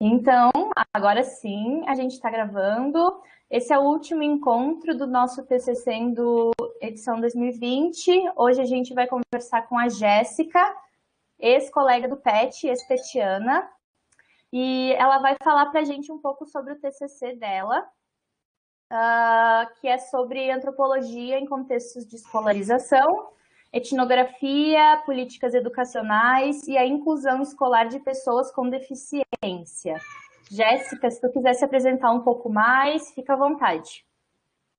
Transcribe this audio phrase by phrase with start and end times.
[0.00, 0.50] Então,
[0.94, 3.20] agora sim, a gente está gravando.
[3.50, 8.30] Esse é o último encontro do nosso TCC do edição 2020.
[8.36, 10.60] Hoje a gente vai conversar com a Jéssica,
[11.36, 13.68] ex-colega do PET, ex-petiana,
[14.52, 17.84] e ela vai falar para a gente um pouco sobre o TCC dela,
[18.92, 23.32] uh, que é sobre antropologia em contextos de escolarização
[23.72, 30.00] etnografia, políticas educacionais e a inclusão escolar de pessoas com deficiência.
[30.50, 34.04] Jéssica, se tu quiser se apresentar um pouco mais, fica à vontade.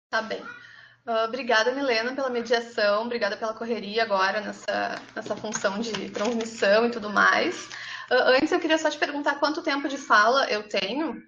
[0.10, 0.42] Tá bem.
[0.42, 6.92] Uh, obrigada, Milena, pela mediação, obrigada pela correria agora nessa, nessa função de transmissão e
[6.92, 7.68] tudo mais.
[8.12, 11.22] Uh, antes, eu queria só te perguntar quanto tempo de fala eu tenho,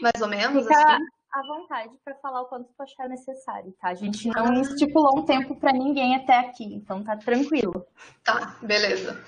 [0.00, 1.04] mais ou menos, fica, assim?
[1.32, 3.88] À vontade para falar o quanto tu achar necessário, tá?
[3.88, 4.60] A gente não ah.
[4.60, 7.86] estipulou um tempo para ninguém até aqui, então tá tranquilo.
[8.24, 9.22] Tá, beleza.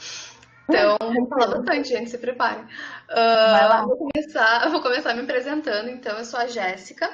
[0.69, 2.63] Então, vamos falar bastante, gente, se prepare.
[2.63, 3.85] Uh, Vai lá.
[3.85, 5.89] Vou começar, vou começar me apresentando.
[5.89, 7.11] Então, eu sou a Jéssica.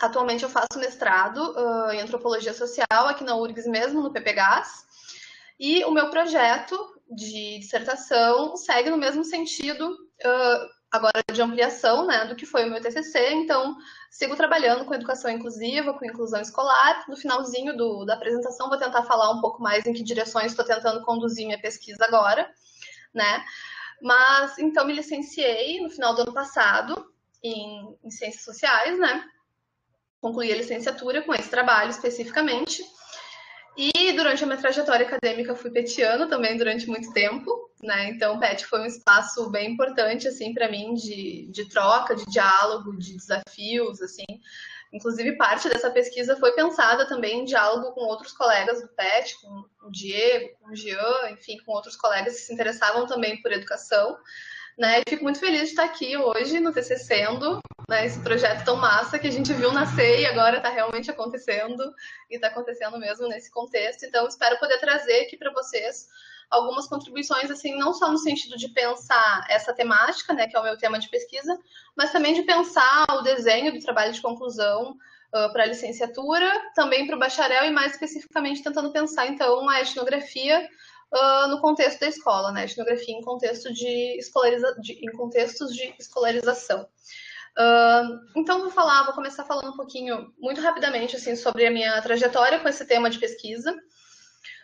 [0.00, 4.86] Atualmente eu faço mestrado uh, em antropologia social aqui na URGS mesmo, no PPGAS.
[5.58, 6.76] E o meu projeto
[7.10, 12.70] de dissertação segue no mesmo sentido, uh, agora de ampliação né, do que foi o
[12.70, 13.76] meu TCC, então
[14.10, 17.04] sigo trabalhando com educação inclusiva, com inclusão escolar.
[17.08, 20.64] No finalzinho do, da apresentação vou tentar falar um pouco mais em que direções estou
[20.64, 22.50] tentando conduzir minha pesquisa agora,
[23.12, 23.44] né?
[24.00, 29.24] Mas então me licenciei no final do ano passado em, em ciências sociais, né?
[30.20, 32.82] Concluí a licenciatura com esse trabalho especificamente.
[33.80, 38.10] E durante a minha trajetória acadêmica fui petiano também durante muito tempo, né?
[38.10, 42.98] Então, PET foi um espaço bem importante assim para mim de, de troca, de diálogo,
[42.98, 44.24] de desafios, assim.
[44.92, 49.64] Inclusive, parte dessa pesquisa foi pensada também em diálogo com outros colegas do PET, com
[49.86, 54.18] o Diego, com o Jean, enfim, com outros colegas que se interessavam também por educação.
[54.78, 55.02] Né?
[55.08, 57.24] Fico muito feliz de estar aqui hoje no TCC,
[57.88, 61.82] né, esse projeto tão massa que a gente viu nascer e agora está realmente acontecendo
[62.30, 64.04] e está acontecendo mesmo nesse contexto.
[64.04, 66.06] Então, espero poder trazer aqui para vocês
[66.50, 70.62] algumas contribuições, assim, não só no sentido de pensar essa temática, né, que é o
[70.62, 71.58] meu tema de pesquisa,
[71.96, 77.06] mas também de pensar o desenho do trabalho de conclusão uh, para a licenciatura, também
[77.06, 80.68] para o bacharel e mais especificamente tentando pensar, então, a etnografia
[81.12, 82.64] uh, no contexto da escola, né?
[82.64, 86.86] Etnografia em contexto de, escolariza de em contextos de escolarização.
[87.58, 92.00] Uh, então vou falar, vou começar falando um pouquinho, muito rapidamente, assim, sobre a minha
[92.00, 93.74] trajetória com esse tema de pesquisa,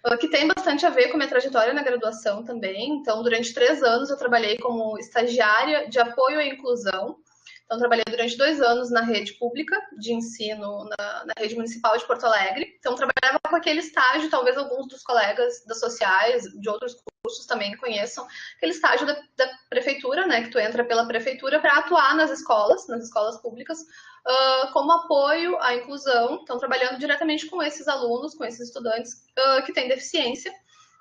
[0.06, 2.90] uh, que tem bastante a ver com a minha trajetória na graduação também.
[2.90, 7.18] Então, durante três anos eu trabalhei como estagiária de apoio à inclusão
[7.64, 12.06] então, trabalhei durante dois anos na rede pública de ensino, na, na, rede municipal de
[12.06, 12.76] Porto Alegre.
[12.78, 17.74] Então, trabalhava com aquele estágio, talvez alguns dos colegas das sociais, de outros cursos também
[17.78, 18.26] conheçam,
[18.56, 22.86] aquele estágio da, da prefeitura, né, que tu entra pela prefeitura para atuar nas escolas,
[22.86, 26.40] nas escolas públicas, uh, como apoio à inclusão.
[26.42, 30.52] Então, trabalhando diretamente com esses alunos, com esses estudantes uh, que têm deficiência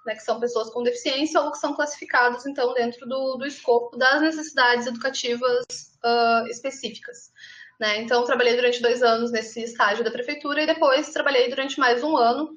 [0.05, 3.97] né, que são pessoas com deficiência ou que são classificados, então, dentro do, do escopo
[3.97, 7.31] das necessidades educativas uh, específicas.
[7.79, 8.01] Né?
[8.01, 12.15] Então, trabalhei durante dois anos nesse estágio da prefeitura e depois trabalhei durante mais um
[12.15, 12.55] ano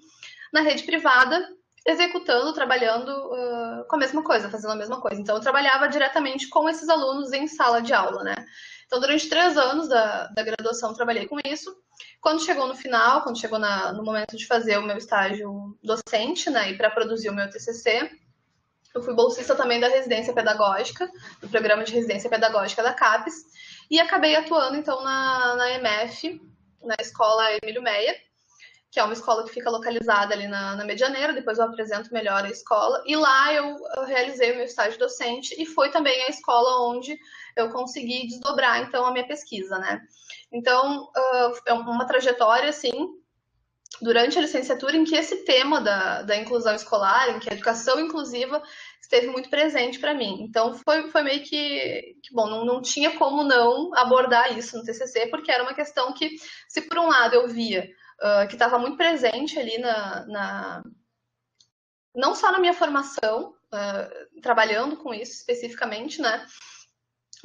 [0.53, 1.49] na rede privada,
[1.87, 5.21] executando, trabalhando uh, com a mesma coisa, fazendo a mesma coisa.
[5.21, 8.35] Então, eu trabalhava diretamente com esses alunos em sala de aula, né?
[8.87, 11.77] Então, durante três anos da, da graduação, trabalhei com isso.
[12.21, 16.51] Quando chegou no final, quando chegou na, no momento de fazer o meu estágio docente,
[16.51, 18.11] né, e para produzir o meu TCC,
[18.97, 23.35] eu fui bolsista também da residência pedagógica, do programa de residência pedagógica da CAPES,
[23.91, 26.41] e acabei atuando, então, na, na EMF,
[26.83, 28.17] na escola Emílio Meia,
[28.91, 32.45] que é uma escola que fica localizada ali na, na Medianeira, depois eu apresento melhor
[32.45, 36.31] a escola, e lá eu, eu realizei o meu estágio docente, e foi também a
[36.31, 37.19] escola onde
[37.55, 40.01] eu consegui desdobrar, então, a minha pesquisa, né.
[40.51, 43.11] Então, uh, é uma trajetória, assim,
[44.01, 47.99] durante a licenciatura em que esse tema da, da inclusão escolar, em que a educação
[47.99, 48.63] inclusiva
[49.01, 50.43] esteve muito presente para mim.
[50.43, 54.85] Então, foi, foi meio que, que bom, não, não tinha como não abordar isso no
[54.85, 56.37] TCC, porque era uma questão que,
[56.69, 57.89] se por um lado eu via
[58.21, 60.83] uh, que estava muito presente ali na, na,
[62.15, 66.45] não só na minha formação, uh, trabalhando com isso especificamente, né,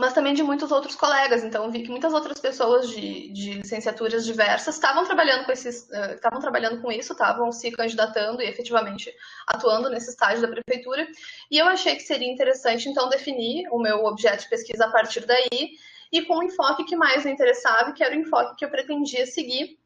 [0.02, 1.44] mas também de muitos outros colegas.
[1.44, 6.16] Então, vi que muitas outras pessoas de, de licenciaturas diversas estavam trabalhando com esses, uh,
[6.16, 9.14] estavam trabalhando com isso, estavam se candidatando e efetivamente
[9.46, 11.08] atuando nesse estágio da prefeitura.
[11.52, 15.26] E eu achei que seria interessante, então, definir o meu objeto de pesquisa a partir
[15.26, 15.72] daí
[16.12, 19.26] e com um enfoque que mais me interessava, que era o enfoque que eu pretendia
[19.26, 19.78] seguir,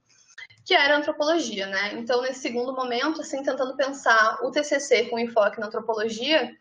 [0.66, 1.94] que era antropologia, né?
[1.94, 6.52] Então, nesse segundo momento, assim, tentando pensar o TCC com enfoque na antropologia,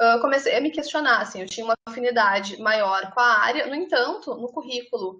[0.00, 3.74] uh, comecei a me questionar, assim, eu tinha uma afinidade maior com a área, no
[3.74, 5.18] entanto, no currículo,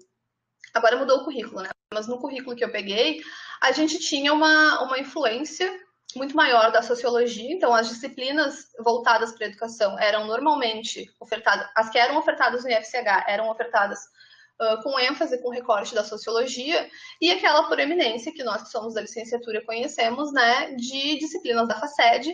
[0.73, 1.69] agora mudou o currículo, né?
[1.93, 3.21] Mas no currículo que eu peguei,
[3.61, 5.71] a gente tinha uma, uma influência
[6.15, 11.89] muito maior da sociologia, então as disciplinas voltadas para a educação eram normalmente ofertadas, as
[11.89, 13.99] que eram ofertadas no IFCH eram ofertadas
[14.61, 16.89] uh, com ênfase, com recorte da sociologia,
[17.21, 21.79] e aquela por eminência que nós que somos da licenciatura conhecemos, né, de disciplinas da
[21.79, 22.33] FACED,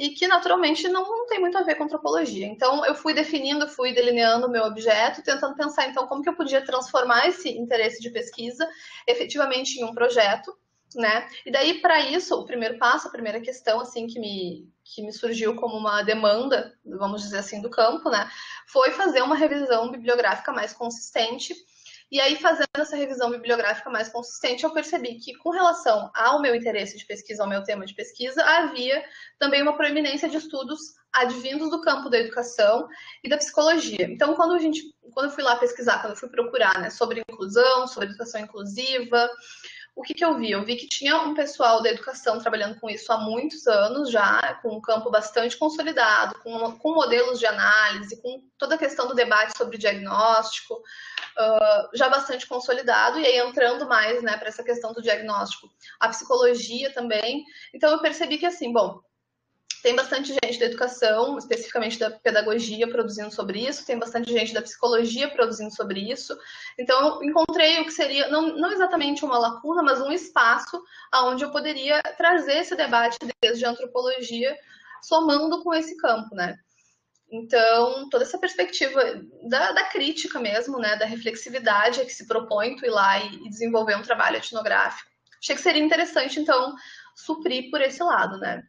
[0.00, 2.46] e que naturalmente não, não, tem muito a ver com antropologia.
[2.46, 6.34] Então eu fui definindo, fui delineando o meu objeto, tentando pensar então como que eu
[6.34, 8.66] podia transformar esse interesse de pesquisa
[9.06, 10.56] efetivamente em um projeto
[10.94, 11.28] né?
[11.46, 15.12] E daí, para isso, o primeiro passo, a primeira questão, assim, que me, que me
[15.12, 18.28] surgiu como uma demanda, vamos dizer assim, do campo, né?
[18.66, 21.54] Foi fazer uma revisão bibliográfica mais consistente.
[22.10, 26.56] E aí, fazendo essa revisão bibliográfica mais consistente, eu percebi que, com relação ao meu
[26.56, 29.04] interesse de pesquisa, ao meu tema de pesquisa, havia
[29.38, 30.80] também uma proeminência de estudos
[31.12, 32.88] advindos do campo da educação
[33.22, 34.06] e da psicologia.
[34.10, 37.22] Então, quando a gente, quando eu fui lá pesquisar, quando eu fui procurar, né, sobre
[37.28, 39.30] inclusão, sobre educação inclusiva,
[39.94, 40.50] o que, que eu vi?
[40.50, 44.58] Eu vi que tinha um pessoal da educação trabalhando com isso há muitos anos já,
[44.62, 49.14] com um campo bastante consolidado, com, com modelos de análise, com toda a questão do
[49.14, 50.80] debate sobre diagnóstico,
[51.94, 56.92] já bastante consolidado, e aí entrando mais né, para essa questão do diagnóstico, a psicologia
[56.92, 57.44] também.
[57.74, 59.00] Então eu percebi que assim, bom,
[59.82, 64.60] tem bastante gente da educação, especificamente da pedagogia, produzindo sobre isso, tem bastante gente da
[64.60, 66.36] psicologia produzindo sobre isso.
[66.78, 70.82] Então, eu encontrei o que seria, não, não exatamente uma lacuna, mas um espaço
[71.14, 74.54] onde eu poderia trazer esse debate desde a antropologia,
[75.02, 76.58] somando com esse campo, né?
[77.30, 79.00] Então, toda essa perspectiva
[79.48, 83.46] da, da, crítica mesmo, né, da reflexividade a que se propõe tu ir lá e,
[83.46, 85.08] e desenvolver um trabalho etnográfico.
[85.40, 86.74] Achei que seria interessante, então,
[87.14, 88.64] suprir por esse lado, né?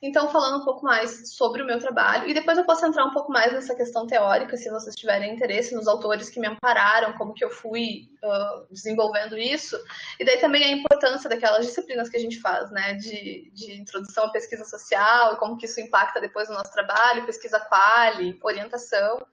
[0.00, 3.10] Então, falando um pouco mais sobre o meu trabalho, e depois eu posso entrar um
[3.10, 7.34] pouco mais nessa questão teórica, se vocês tiverem interesse nos autores que me ampararam, como
[7.34, 9.76] que eu fui uh, desenvolvendo isso,
[10.20, 14.26] e daí também a importância daquelas disciplinas que a gente faz, né, de, de introdução
[14.26, 19.26] à pesquisa social, e como que isso impacta depois no nosso trabalho, pesquisa quali, orientação.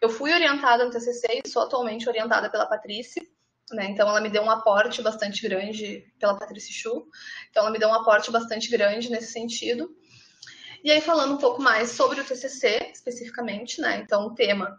[0.00, 3.22] Eu fui orientada no TCC e sou atualmente orientada pela Patrícia,
[3.72, 3.86] né?
[3.86, 7.08] Então ela me deu um aporte bastante grande pela Patrícia Chu.
[7.50, 9.94] Então ela me deu um aporte bastante grande nesse sentido.
[10.84, 14.02] E aí, falando um pouco mais sobre o TCC, especificamente, né?
[14.04, 14.78] Então, o tema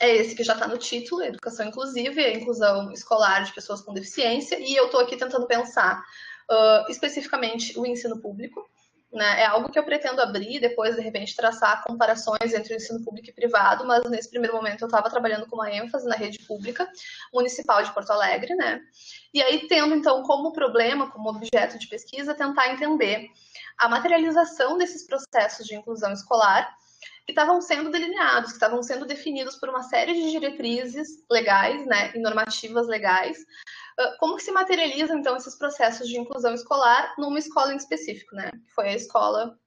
[0.00, 3.82] é esse que já está no título, Educação Inclusiva e a Inclusão Escolar de Pessoas
[3.82, 4.58] com Deficiência.
[4.58, 6.02] E eu estou aqui tentando pensar
[6.50, 8.66] uh, especificamente o ensino público.
[9.12, 9.42] Né?
[9.42, 13.28] É algo que eu pretendo abrir, depois, de repente, traçar comparações entre o ensino público
[13.28, 16.88] e privado, mas nesse primeiro momento eu estava trabalhando com uma ênfase na rede pública
[17.30, 18.80] municipal de Porto Alegre, né?
[19.34, 23.28] E aí, tendo, então, como problema, como objeto de pesquisa, tentar entender
[23.80, 26.70] a materialização desses processos de inclusão escolar
[27.24, 32.12] que estavam sendo delineados, que estavam sendo definidos por uma série de diretrizes legais né,
[32.14, 33.38] e normativas legais.
[34.18, 38.50] Como que se materializam, então, esses processos de inclusão escolar numa escola em específico, né?
[38.50, 39.58] Que foi a escola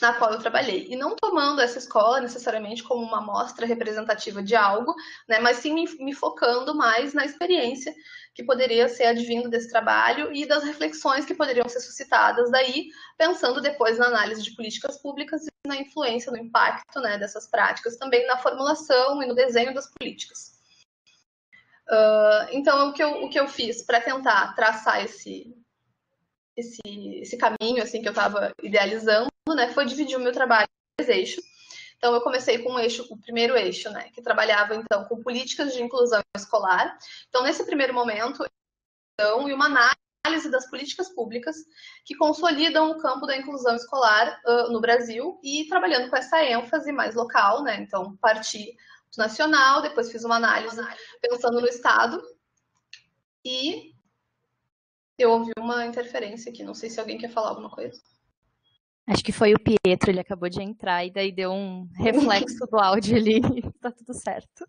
[0.00, 0.86] na qual eu trabalhei.
[0.88, 4.94] E não tomando essa escola necessariamente como uma amostra representativa de algo,
[5.28, 7.94] né, mas sim me, me, focando mais na experiência
[8.34, 13.62] que poderia ser advindo desse trabalho e das reflexões que poderiam ser suscitadas daí, pensando
[13.62, 18.26] depois na análise de políticas públicas e na influência, no impacto né, dessas práticas, também
[18.26, 20.56] na formulação e no desenho das políticas.
[21.88, 25.56] Uh, então, o que eu, o que eu fiz para tentar traçar esse,
[26.56, 26.80] esse,
[27.20, 31.18] esse caminho assim que eu estava idealizando, né, foi dividir o meu trabalho em três
[31.18, 31.44] eixos.
[31.96, 35.72] Então, eu comecei com o eixo, o primeiro eixo, né, que trabalhava então com políticas
[35.72, 36.96] de inclusão escolar.
[37.28, 38.44] Então, nesse primeiro momento,
[39.14, 39.66] então, e uma
[40.24, 41.56] análise das políticas públicas
[42.04, 46.92] que consolidam o campo da inclusão escolar uh, no Brasil e trabalhando com essa ênfase
[46.92, 47.80] mais local, né?
[47.80, 48.76] Então, parti
[49.16, 50.80] do nacional, depois fiz uma análise
[51.22, 52.22] pensando no estado
[53.44, 53.95] e
[55.18, 56.62] eu ouvi uma interferência aqui.
[56.62, 58.00] Não sei se alguém quer falar alguma coisa.
[59.06, 62.78] Acho que foi o Pietro, ele acabou de entrar e daí deu um reflexo do
[62.78, 63.40] áudio ali
[63.80, 64.66] tá tudo certo.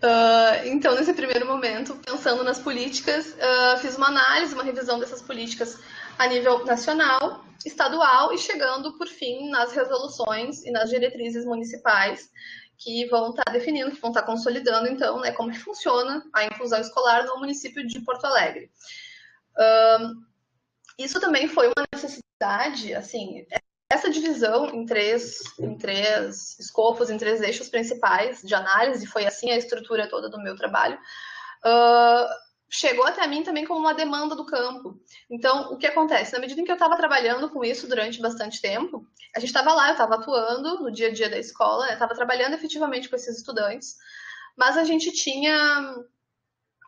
[0.00, 5.20] Uh, então, nesse primeiro momento, pensando nas políticas, uh, fiz uma análise, uma revisão dessas
[5.20, 5.78] políticas
[6.16, 12.30] a nível nacional, estadual e chegando, por fim, nas resoluções e nas diretrizes municipais
[12.78, 16.24] que vão estar tá definindo, que vão estar tá consolidando, então, né, como que funciona
[16.32, 18.70] a inclusão escolar no município de Porto Alegre.
[19.56, 20.24] Uh,
[20.96, 23.44] isso também foi uma necessidade, assim,
[23.90, 29.50] essa divisão em três, em três escopos, em três eixos principais de análise, foi assim
[29.50, 30.98] a estrutura toda do meu trabalho,
[31.64, 35.00] uh, chegou até mim também como uma demanda do campo.
[35.30, 36.32] Então, o que acontece?
[36.32, 39.72] Na medida em que eu estava trabalhando com isso durante bastante tempo, a gente estava
[39.72, 43.38] lá, eu estava atuando no dia a dia da escola, estava trabalhando efetivamente com esses
[43.38, 43.96] estudantes,
[44.56, 45.94] mas a gente tinha.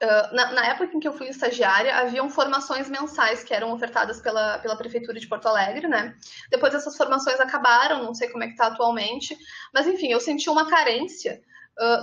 [0.02, 4.18] Uh, na, na, época em que eu fui estagiária, haviam formações mensais que eram ofertadas
[4.18, 6.16] pela, pela Prefeitura de Porto Alegre, né?
[6.50, 9.36] Depois essas formações acabaram, não sei como é que está atualmente,
[9.74, 11.42] mas enfim, eu senti uma carência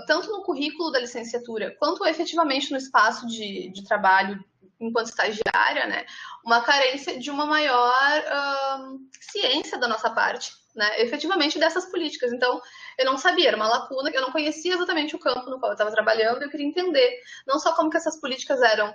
[0.07, 4.43] tanto no currículo da licenciatura quanto efetivamente no espaço de, de trabalho
[4.79, 6.05] enquanto estagiária, né,
[6.45, 12.31] uma carência de uma maior uh, ciência da nossa parte, né, efetivamente dessas políticas.
[12.31, 12.61] Então,
[12.97, 15.73] eu não sabia, era uma lacuna, eu não conhecia exatamente o campo no qual eu
[15.73, 18.93] estava trabalhando, eu queria entender não só como que essas políticas eram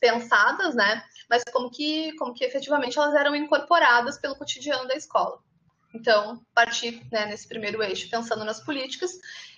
[0.00, 5.38] pensadas, né, mas como que, como que efetivamente elas eram incorporadas pelo cotidiano da escola.
[5.94, 9.12] Então, partir né, nesse primeiro eixo pensando nas políticas.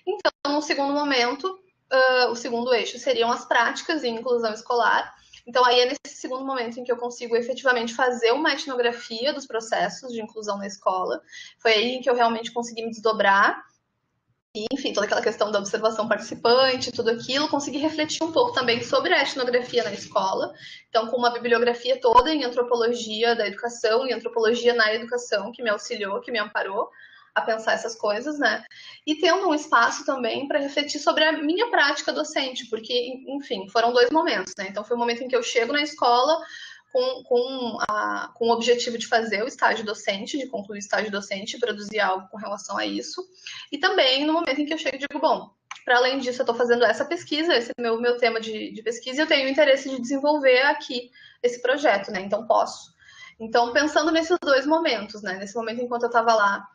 [0.07, 5.15] Então, no segundo momento, uh, o segundo eixo seriam as práticas em inclusão escolar.
[5.47, 9.47] Então, aí é nesse segundo momento em que eu consigo efetivamente fazer uma etnografia dos
[9.47, 11.21] processos de inclusão na escola.
[11.59, 13.63] Foi aí que eu realmente consegui me desdobrar
[14.55, 19.15] enfim, toda aquela questão da observação participante, tudo aquilo, consegui refletir um pouco também sobre
[19.15, 20.53] a etnografia na escola.
[20.91, 25.71] Então, com uma bibliografia toda em antropologia da educação e antropologia na educação, que me
[25.71, 26.91] auxiliou, que me amparou
[27.35, 28.63] a pensar essas coisas, né?
[29.07, 33.91] E tendo um espaço também para refletir sobre a minha prática docente, porque, enfim, foram
[33.91, 34.67] dois momentos, né?
[34.69, 36.39] Então, foi o momento em que eu chego na escola,
[36.93, 41.11] com, com, a, com o objetivo de fazer o estágio docente, de concluir o estágio
[41.11, 43.25] docente produzir algo com relação a isso.
[43.73, 45.51] E também no momento em que eu chego e digo, bom,
[45.85, 48.83] para além disso, eu estou fazendo essa pesquisa, esse é meu, meu tema de, de
[48.83, 51.11] pesquisa, e eu tenho interesse de desenvolver aqui
[51.43, 52.21] esse projeto, né?
[52.21, 52.93] Então posso.
[53.41, 55.39] Então, pensando nesses dois momentos, né?
[55.39, 56.69] Nesse momento enquanto eu estava lá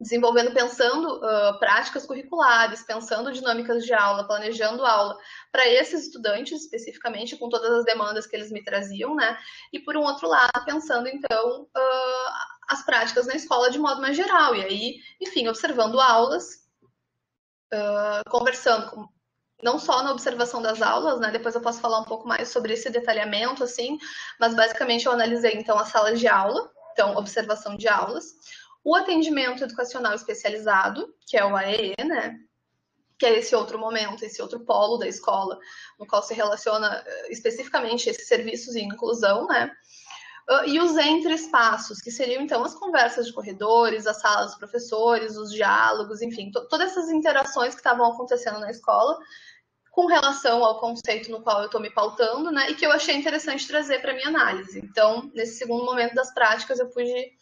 [0.00, 5.16] desenvolvendo, pensando uh, práticas curriculares, pensando dinâmicas de aula, planejando aula
[5.52, 9.38] para esses estudantes especificamente, com todas as demandas que eles me traziam, né?
[9.72, 12.32] E por um outro lado, pensando então uh,
[12.68, 16.64] as práticas na escola de modo mais geral, e aí, enfim, observando aulas,
[17.72, 19.08] uh, conversando com,
[19.62, 21.30] não só na observação das aulas, né?
[21.30, 23.96] Depois eu posso falar um pouco mais sobre esse detalhamento, assim,
[24.40, 28.34] mas basicamente eu analisei então a sala de aula, então observação de aulas
[28.84, 32.38] o atendimento educacional especializado, que é o AEE, né?
[33.18, 35.58] Que é esse outro momento, esse outro polo da escola,
[35.98, 39.72] no qual se relaciona eh, especificamente esses serviços de inclusão, né?
[40.48, 45.36] Ah, e os entre-espaços, que seriam então as conversas de corredores, as salas dos professores,
[45.36, 49.18] os diálogos, enfim, todas essas interações que estavam acontecendo na escola
[49.90, 52.68] com relação ao conceito no qual eu estou me pautando, né?
[52.68, 54.80] E que eu achei interessante trazer para minha análise.
[54.80, 57.32] Então, nesse segundo momento das práticas, eu pude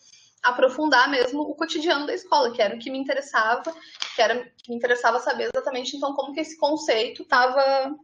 [0.43, 3.75] aprofundar mesmo o cotidiano da escola, que era o que me interessava,
[4.15, 7.95] que era que me interessava saber exatamente então como que esse conceito estava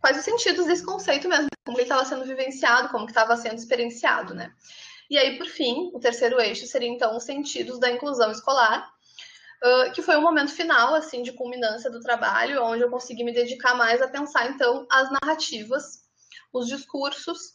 [0.00, 3.54] quais os sentidos desse conceito mesmo, como ele estava sendo vivenciado, como que estava sendo
[3.54, 4.52] experienciado, né?
[5.08, 8.86] E aí, por fim, o terceiro eixo seria então os sentidos da inclusão escolar,
[9.62, 13.32] uh, que foi o momento final, assim, de culminância do trabalho, onde eu consegui me
[13.32, 16.04] dedicar mais a pensar então as narrativas,
[16.52, 17.54] os discursos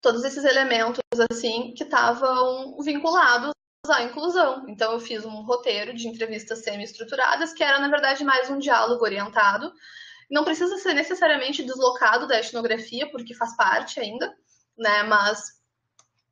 [0.00, 3.52] todos esses elementos assim que estavam vinculados
[3.88, 4.64] à inclusão.
[4.68, 9.04] Então eu fiz um roteiro de entrevistas semi-estruturadas que era na verdade mais um diálogo
[9.04, 9.72] orientado.
[10.30, 14.34] Não precisa ser necessariamente deslocado da etnografia porque faz parte ainda,
[14.78, 15.02] né?
[15.02, 15.40] Mas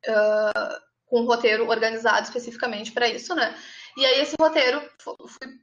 [0.07, 3.55] uh, com um roteiro organizado especificamente para isso, né?
[3.97, 5.15] E aí esse roteiro foi,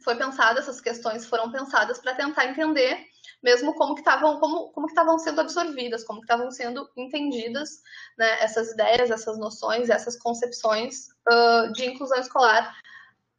[0.04, 3.02] foi pensado, essas questões foram pensadas para tentar entender
[3.42, 7.82] mesmo como que estavam como, como que estavam sendo absorvidas, como que estavam sendo entendidas
[8.16, 12.76] né, essas ideias, essas noções, essas concepções uh, de inclusão escolar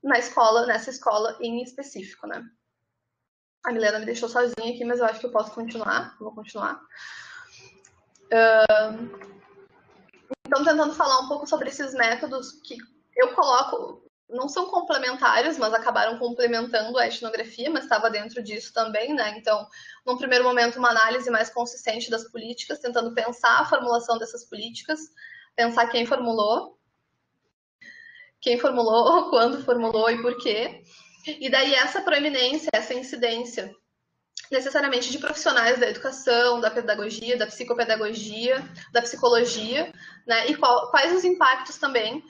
[0.04, 2.44] na escola, nessa escola em específico, né?
[3.66, 6.16] A Milena me deixou sozinha aqui, mas eu acho que eu posso continuar.
[6.18, 6.82] Vou continuar.
[8.32, 9.30] Uh,
[10.46, 12.78] então, tentando falar um pouco sobre esses métodos que
[13.18, 19.14] eu coloco não são complementares, mas acabaram complementando a etnografia, mas estava dentro disso também,
[19.14, 19.36] né?
[19.38, 19.68] Então,
[20.06, 25.00] num primeiro momento, uma análise mais consistente das políticas, tentando pensar a formulação dessas políticas,
[25.56, 26.78] pensar quem formulou,
[28.40, 30.84] quem formulou, quando formulou e por quê.
[31.26, 33.74] E daí essa proeminência, essa incidência
[34.52, 39.92] necessariamente de profissionais da educação, da pedagogia, da psicopedagogia, da psicologia,
[40.26, 40.48] né?
[40.50, 42.24] E qual, quais os impactos também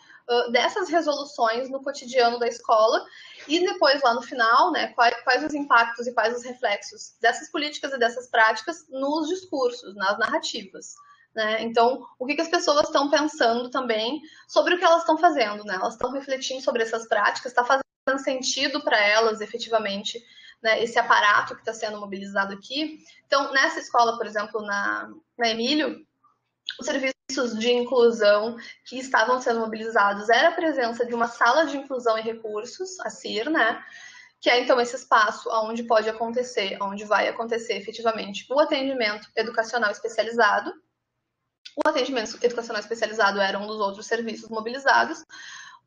[0.52, 3.04] dessas resoluções no cotidiano da escola
[3.48, 7.50] e depois lá no final, né, quais, quais, os impactos e quais os reflexos dessas
[7.50, 10.94] políticas e dessas práticas nos discursos, nas narrativas.
[11.34, 11.64] Né?
[11.64, 15.64] Então, o que, que as pessoas estão pensando também sobre o que elas estão fazendo?
[15.64, 15.76] Né?
[15.76, 20.20] Elas estão refletindo sobre essas práticas, está fazendo sentido para elas efetivamente
[20.62, 23.00] né, esse aparato que está sendo mobilizado aqui.
[23.26, 26.06] Então, nessa escola, por exemplo, na, na Emílio,
[26.80, 31.78] os serviços de inclusão que estavam sendo mobilizados era a presença de uma sala de
[31.78, 33.84] inclusão e recursos, a CIR, né?
[34.42, 39.92] Que é então esse espaço onde pode acontecer, onde vai acontecer efetivamente o atendimento educacional
[39.92, 40.74] especializado.
[41.76, 45.24] O atendimento educacional especializado era um dos outros serviços mobilizados.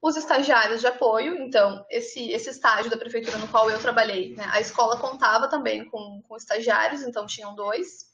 [0.01, 4.45] Os estagiários de apoio, então, esse, esse estágio da prefeitura no qual eu trabalhei, né,
[4.51, 8.12] a escola contava também com, com estagiários, então tinham dois.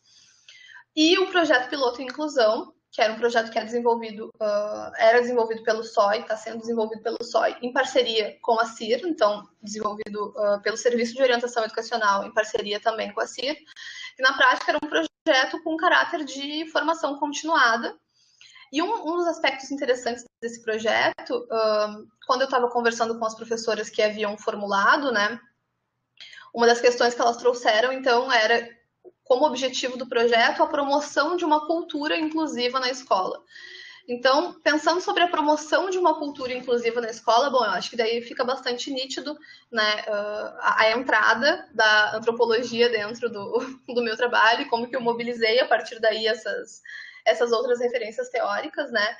[1.00, 5.62] E o projeto piloto inclusão, que era um projeto que era desenvolvido, uh, era desenvolvido
[5.62, 10.60] pelo SOI, está sendo desenvolvido pelo SOI, em parceria com a CIR, então desenvolvido uh,
[10.60, 13.56] pelo Serviço de Orientação Educacional, em parceria também com a CIR,
[14.18, 17.96] e na prática era um projeto com caráter de formação continuada,
[18.72, 23.36] e um, um, dos aspectos interessantes desse projeto, uh, quando eu estava conversando com as
[23.36, 25.40] professoras que haviam formulado, né,
[26.52, 28.77] uma das questões que elas trouxeram, então, era
[29.28, 33.44] como objetivo do projeto a promoção de uma cultura inclusiva na escola.
[34.08, 37.96] Então, pensando sobre a promoção de uma cultura inclusiva na escola, bom, eu acho que
[37.96, 39.38] daí fica bastante nítido
[39.70, 44.96] né, uh, a, a, entrada da antropologia dentro do, do meu trabalho e como que
[44.96, 46.80] eu mobilizei a partir daí essas,
[47.22, 49.14] essas outras referências teóricas, né?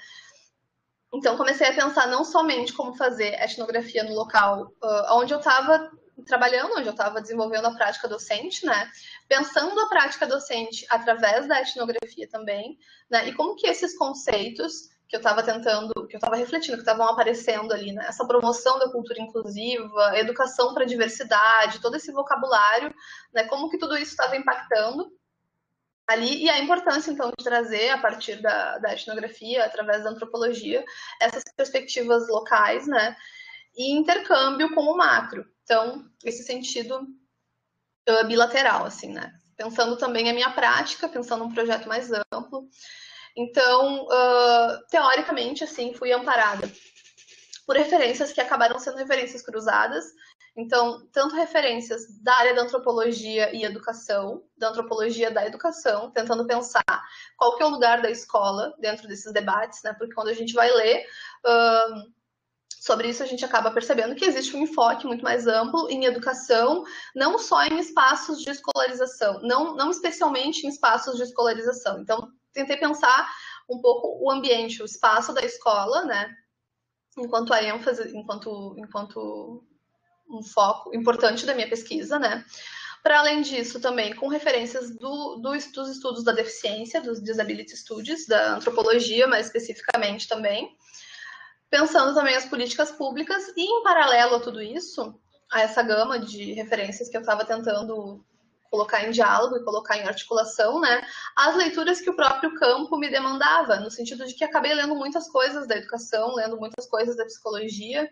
[1.13, 5.91] Então, comecei a pensar não somente como fazer etnografia no local uh, onde eu estava
[6.29, 8.91] trabalhando, onde eu estava desenvolvendo a prática docente, né?
[9.27, 12.79] Pensando a prática docente através da etnografia também,
[13.11, 13.29] né?
[13.29, 17.09] E como que esses conceitos que eu estava tentando, que eu estava refletindo, que estavam
[17.09, 18.07] aparecendo ali, né?
[18.07, 22.95] Essa promoção da cultura inclusiva, educação para a diversidade, todo esse vocabulário,
[23.33, 23.45] né?
[23.45, 25.11] Como que tudo isso estava impactando
[26.07, 30.85] ali e a importância então de trazer a partir da, da etnografia, através da antropologia,
[31.21, 33.17] essas perspectivas locais, né?
[33.77, 35.47] E intercâmbio com o macro.
[35.69, 37.07] Então, esse sentido
[38.09, 39.35] uh, bilateral, assim, né?
[39.55, 42.67] Pensando também a minha prática, pensando um projeto mais amplo.
[43.37, 46.73] Então, uh, teoricamente, assim, fui amparada
[47.67, 50.07] por referências que acabaram sendo referências cruzadas.
[50.57, 56.83] Então, tanto referências da área da antropologia e educação, da antropologia da educação, tentando pensar
[57.37, 59.93] qual que é o lugar da escola dentro desses debates, né?
[59.93, 61.05] Porque quando a gente vai ler,
[61.45, 62.18] uh,
[62.81, 66.85] sobre isso a gente acaba percebendo que existe um enfoque muito mais amplo em educação,
[67.15, 72.01] não só em espaços de escolarização, não, não especialmente em espaços de escolarização.
[72.01, 73.31] Então, tentei pensar
[73.69, 76.35] um pouco o ambiente, o espaço da escola, né?
[77.19, 79.65] Enquanto a ênfase, enquanto, enquanto
[80.31, 82.45] um foco importante da minha pesquisa, né?
[83.03, 88.27] Para além disso, também com referências do, do, dos estudos da deficiência, dos disability studies,
[88.27, 90.77] da antropologia, mais especificamente também,
[91.71, 95.19] pensando também as políticas públicas e, em paralelo a tudo isso,
[95.51, 98.25] a essa gama de referências que eu estava tentando
[98.71, 101.03] colocar em diálogo e colocar em articulação, né,
[101.37, 105.29] as leituras que o próprio campo me demandava, no sentido de que acabei lendo muitas
[105.29, 108.09] coisas da educação, lendo muitas coisas da psicologia,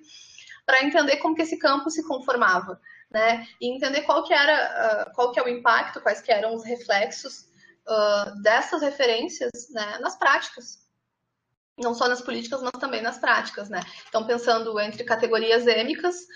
[0.64, 5.14] para entender como que esse campo se conformava, né, e entender qual que era, uh,
[5.14, 7.46] qual que é o impacto, quais que eram os reflexos
[7.86, 10.85] uh, dessas referências, né, nas práticas,
[11.78, 13.80] não só nas políticas, mas também nas práticas, né?
[14.08, 16.26] Então, pensando entre categorias êmicas,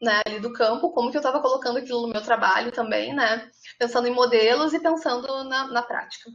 [0.00, 3.50] né, ali do campo, como que eu estava colocando aquilo no meu trabalho também, né?
[3.78, 6.30] Pensando em modelos e pensando na, na prática.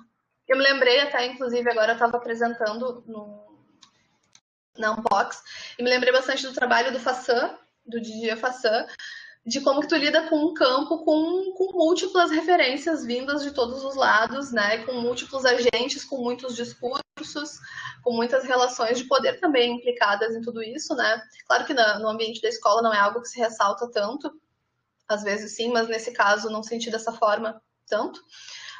[0.48, 3.64] Eu me lembrei até, inclusive, agora eu estava apresentando no,
[4.78, 5.42] na Unbox,
[5.80, 8.86] e me lembrei bastante do trabalho do Fassan, do Didier Fassan,
[9.46, 13.84] de como que tu lida com um campo com, com múltiplas referências vindas de todos
[13.84, 14.80] os lados, né?
[14.86, 17.60] Com múltiplos agentes, com muitos discursos,
[18.04, 21.22] com muitas relações de poder também implicadas em tudo isso, né?
[21.46, 24.34] Claro que no ambiente da escola não é algo que se ressalta tanto,
[25.08, 28.20] às vezes sim, mas nesse caso não senti dessa forma tanto.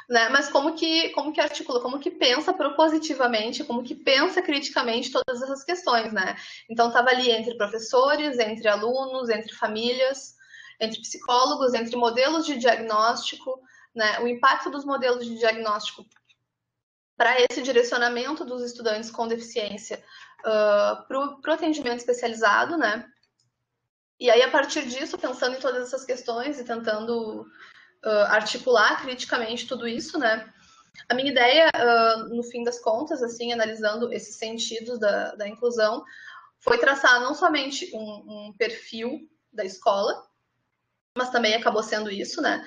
[0.08, 0.28] Né?
[0.28, 5.42] Mas como que, como que articula, como que pensa propositivamente, como que pensa criticamente todas
[5.42, 6.36] essas questões, né?
[6.68, 10.35] Então estava ali entre professores, entre alunos, entre famílias,
[10.80, 13.60] entre psicólogos, entre modelos de diagnóstico,
[13.94, 16.04] né, o impacto dos modelos de diagnóstico
[17.16, 20.04] para esse direcionamento dos estudantes com deficiência
[20.40, 23.08] uh, para o atendimento especializado, né?
[24.20, 29.66] E aí, a partir disso, pensando em todas essas questões e tentando uh, articular criticamente
[29.66, 30.52] tudo isso, né?
[31.08, 36.04] A minha ideia, uh, no fim das contas, assim, analisando esses sentidos da, da inclusão,
[36.60, 39.20] foi traçar não somente um, um perfil
[39.52, 40.26] da escola,
[41.16, 42.64] mas também acabou sendo isso, né?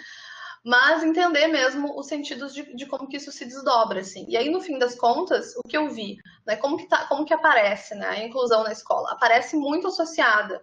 [0.63, 4.25] Mas entender mesmo os sentidos de, de, como que isso se desdobra, assim.
[4.27, 6.57] E aí, no fim das contas, o que eu vi, né?
[6.57, 8.07] Como que, tá, como que aparece, né?
[8.07, 9.11] A inclusão na escola.
[9.11, 10.61] Aparece muito associada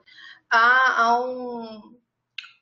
[0.50, 1.95] a, a, um,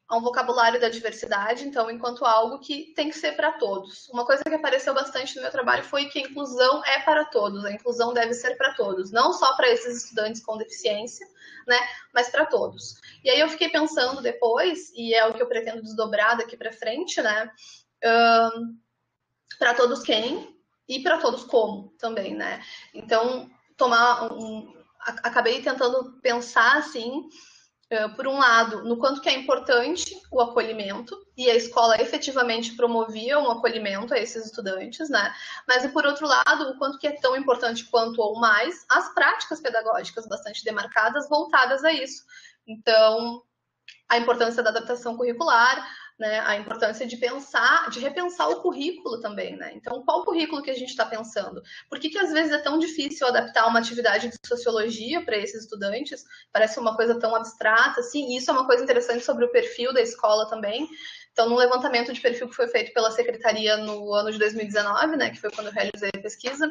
[0.08, 4.08] a um vocabulário da diversidade, então, enquanto algo que tem que ser para todos.
[4.10, 7.64] Uma coisa que apareceu bastante no meu trabalho foi que a inclusão é para todos,
[7.64, 11.26] a inclusão deve ser para todos, não só para esses estudantes com deficiência,
[11.66, 11.78] né,
[12.12, 13.00] mas para todos.
[13.24, 16.72] E aí eu fiquei pensando depois, e é o que eu pretendo desdobrar daqui para
[16.72, 17.50] frente, né,
[18.04, 18.78] um,
[19.58, 20.54] para todos quem
[20.86, 22.62] e para todos como também, né.
[22.92, 27.26] Então, tomar um, acabei tentando pensar assim
[28.16, 33.38] por um lado, no quanto que é importante o acolhimento, e a escola efetivamente promovia
[33.38, 35.34] um acolhimento a esses estudantes, né?
[35.66, 39.60] Mas, por outro lado, o quanto que é tão importante quanto ou mais as práticas
[39.60, 42.24] pedagógicas bastante demarcadas voltadas a isso.
[42.66, 43.42] Então,
[44.08, 45.86] a importância da adaptação curricular,
[46.18, 49.72] né, a importância de pensar, de repensar o currículo também, né?
[49.74, 51.62] Então, qual currículo que a gente está pensando?
[51.88, 55.62] Por que, que às vezes é tão difícil adaptar uma atividade de sociologia para esses
[55.62, 56.24] estudantes?
[56.52, 59.92] Parece uma coisa tão abstrata, assim, e isso é uma coisa interessante sobre o perfil
[59.92, 60.88] da escola também.
[61.32, 65.30] Então, no levantamento de perfil que foi feito pela secretaria no ano de 2019, né,
[65.30, 66.70] que foi quando eu realizei a pesquisa,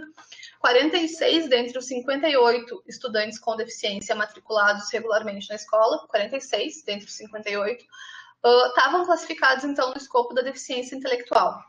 [0.60, 7.84] 46 dentre os 58 estudantes com deficiência matriculados regularmente na escola, 46 dentre os 58,
[8.43, 11.62] estavam uh, classificados, então, no escopo da deficiência intelectual.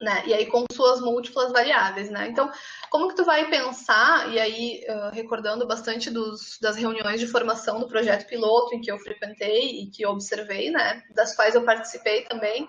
[0.00, 0.22] Né?
[0.26, 2.26] E aí com suas múltiplas variáveis, né?
[2.26, 2.50] Então,
[2.88, 7.78] como que tu vai pensar, e aí uh, recordando bastante dos, das reuniões de formação
[7.78, 11.02] do projeto piloto em que eu frequentei e que observei, né?
[11.14, 12.66] Das quais eu participei também,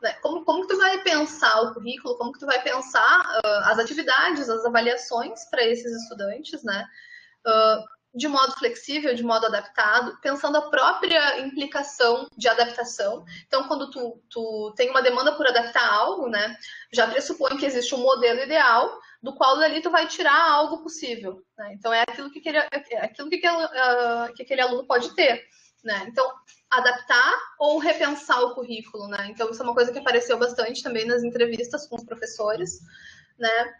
[0.00, 0.12] né?
[0.22, 3.80] Como, como que tu vai pensar o currículo, como que tu vai pensar uh, as
[3.80, 6.86] atividades, as avaliações para esses estudantes, né?
[7.44, 13.24] Uh, de modo flexível, de modo adaptado, pensando a própria implicação de adaptação.
[13.46, 16.56] Então, quando tu, tu tem uma demanda por adaptar algo, né,
[16.92, 21.42] já pressupõe que existe um modelo ideal do qual dali tu vai tirar algo possível.
[21.56, 21.74] Né?
[21.74, 25.44] Então, é aquilo que aquele, é aquilo que aquele, uh, que aquele aluno pode ter.
[25.84, 26.06] Né?
[26.08, 26.30] Então,
[26.70, 29.06] adaptar ou repensar o currículo.
[29.08, 29.28] Né?
[29.30, 32.80] Então, isso é uma coisa que apareceu bastante também nas entrevistas com os professores.
[33.38, 33.74] Né?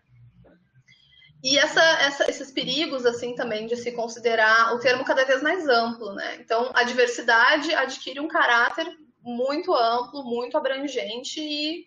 [1.42, 5.68] E essa, essa, esses perigos, assim, também de se considerar o termo cada vez mais
[5.68, 6.36] amplo, né?
[6.40, 8.86] Então, a diversidade adquire um caráter
[9.22, 11.86] muito amplo, muito abrangente e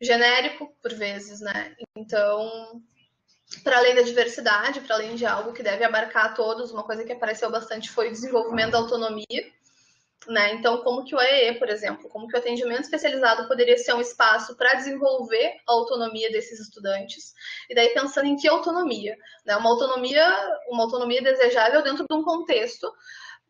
[0.00, 1.76] genérico, por vezes, né?
[1.96, 2.82] Então,
[3.62, 7.12] para além da diversidade, para além de algo que deve abarcar todos, uma coisa que
[7.12, 9.52] apareceu bastante foi o desenvolvimento da autonomia,
[10.28, 10.54] né?
[10.54, 14.00] Então, como que o AEE, por exemplo, como que o atendimento especializado poderia ser um
[14.00, 17.32] espaço para desenvolver a autonomia desses estudantes?
[17.68, 19.56] E daí pensando em que autonomia, né?
[19.56, 20.24] Uma autonomia,
[20.68, 22.92] uma autonomia desejável dentro de um contexto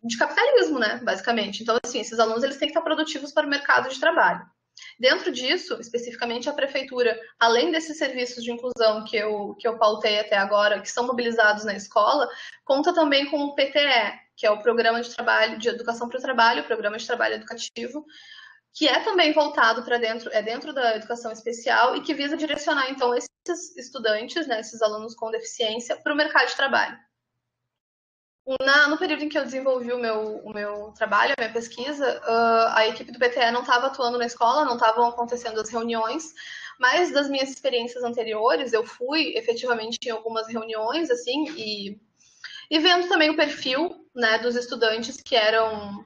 [0.03, 1.01] de capitalismo, né?
[1.03, 1.63] Basicamente.
[1.63, 4.47] Então, assim, esses alunos eles têm que estar produtivos para o mercado de trabalho.
[4.99, 10.21] Dentro disso, especificamente a prefeitura, além desses serviços de inclusão que eu, que eu pautei
[10.21, 12.29] até agora, que são mobilizados na escola,
[12.65, 16.23] conta também com o PTE, que é o Programa de Trabalho de Educação para o
[16.23, 18.07] Trabalho, Programa de Trabalho Educativo,
[18.73, 22.91] que é também voltado para dentro, é dentro da educação especial e que visa direcionar,
[22.91, 26.99] então, esses estudantes, né, esses alunos com deficiência, para o mercado de trabalho.
[28.65, 32.19] Na, no período em que eu desenvolvi o meu, o meu trabalho, a minha pesquisa,
[32.21, 36.33] uh, a equipe do PTE não estava atuando na escola, não estavam acontecendo as reuniões,
[36.79, 42.01] mas das minhas experiências anteriores, eu fui efetivamente em algumas reuniões, assim, e,
[42.71, 46.05] e vendo também o perfil né, dos estudantes que eram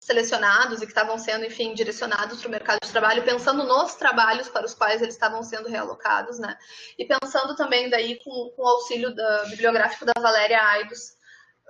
[0.00, 4.48] selecionados e que estavam sendo, enfim, direcionados para o mercado de trabalho, pensando nos trabalhos
[4.48, 6.56] para os quais eles estavam sendo realocados, né?
[6.98, 11.10] E pensando também daí com, com o auxílio da, bibliográfico da Valéria Aidos,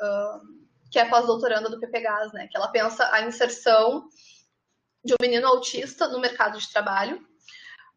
[0.00, 0.40] uh,
[0.90, 2.46] que é pós-doutoranda do PPGAS, né?
[2.48, 4.08] Que ela pensa a inserção
[5.04, 7.20] de um menino autista no mercado de trabalho,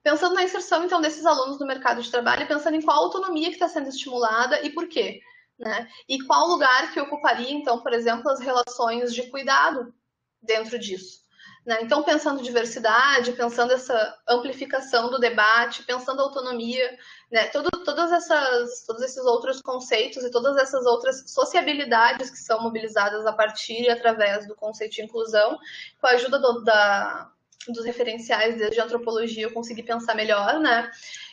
[0.02, 3.56] pensando na inserção, então, desses alunos no mercado de trabalho, pensando em qual autonomia que
[3.56, 5.22] está sendo estimulada e por quê.
[5.64, 5.88] Né?
[6.10, 9.94] E qual lugar que ocuparia, então, por exemplo, as relações de cuidado
[10.42, 11.24] dentro disso?
[11.66, 11.80] Né?
[11.82, 16.98] Então, pensando diversidade, pensando essa amplificação do debate, pensando autonomia,
[17.32, 17.48] né?
[17.48, 23.26] Todo, todas essas, todos esses outros conceitos e todas essas outras sociabilidades que são mobilizadas
[23.26, 25.58] a partir e através do conceito de inclusão,
[26.02, 27.32] com a ajuda do, da,
[27.68, 30.90] dos referenciais desde antropologia, eu consegui pensar melhor, né?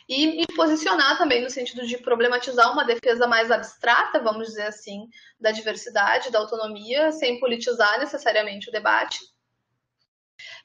[0.07, 5.07] E me posicionar também no sentido de problematizar uma defesa mais abstrata, vamos dizer assim,
[5.39, 9.19] da diversidade, da autonomia, sem politizar necessariamente o debate.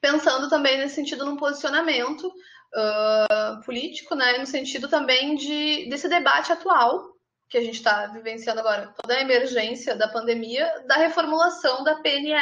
[0.00, 4.38] Pensando também nesse sentido num posicionamento uh, político, né?
[4.38, 7.16] No sentido também de, desse debate atual
[7.48, 12.34] que a gente está vivenciando agora, toda a emergência da pandemia, da reformulação da PNE,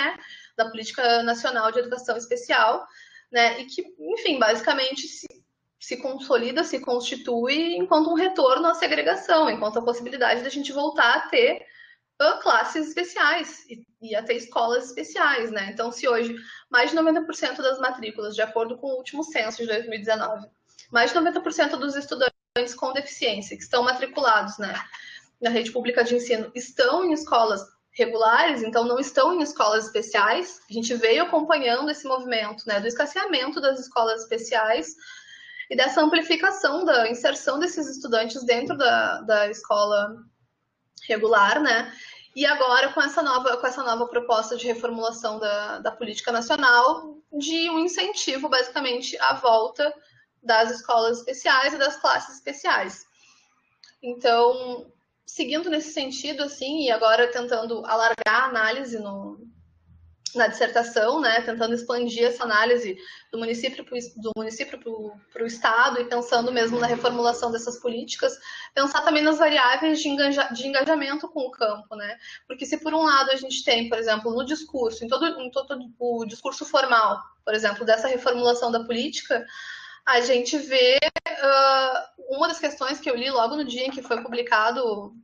[0.57, 2.87] da Política Nacional de Educação Especial,
[3.31, 3.61] né?
[3.61, 5.27] E que, enfim, basicamente se,
[5.79, 11.15] se consolida, se constitui enquanto um retorno à segregação, enquanto a possibilidade da gente voltar
[11.15, 11.67] a ter
[12.43, 15.71] classes especiais e, e até escolas especiais, né?
[15.73, 16.37] Então, se hoje
[16.71, 20.47] mais de 90% das matrículas, de acordo com o último censo de 2019,
[20.91, 24.75] mais de 90% dos estudantes com deficiência que estão matriculados, né,
[25.41, 27.63] na rede pública de ensino estão em escolas
[27.95, 30.61] regulares, então não estão em escolas especiais.
[30.69, 34.95] A gente veio acompanhando esse movimento, né, do escasseamento das escolas especiais
[35.71, 40.17] e dessa amplificação da inserção desses estudantes dentro da, da escola
[41.09, 41.93] regular, né?
[42.35, 47.17] E agora com essa nova, com essa nova proposta de reformulação da, da política nacional,
[47.33, 49.95] de um incentivo, basicamente, à volta
[50.43, 53.07] das escolas especiais e das classes especiais.
[54.03, 54.93] Então,
[55.27, 59.39] seguindo nesse sentido, assim, e agora tentando alargar a análise no,
[60.35, 62.97] na dissertação, né, tentando expandir essa análise
[63.31, 63.85] do município
[64.17, 64.79] do município
[65.33, 68.33] para o estado e pensando mesmo na reformulação dessas políticas,
[68.75, 72.19] pensar também nas variáveis de, engaja, de engajamento com o campo, né?
[72.47, 75.51] Porque se por um lado a gente tem, por exemplo, no discurso, em todo, em
[75.51, 79.45] todo o discurso formal, por exemplo, dessa reformulação da política,
[80.07, 84.03] a gente vê uh, uma das questões que eu li logo no dia em que
[84.03, 85.15] foi publicado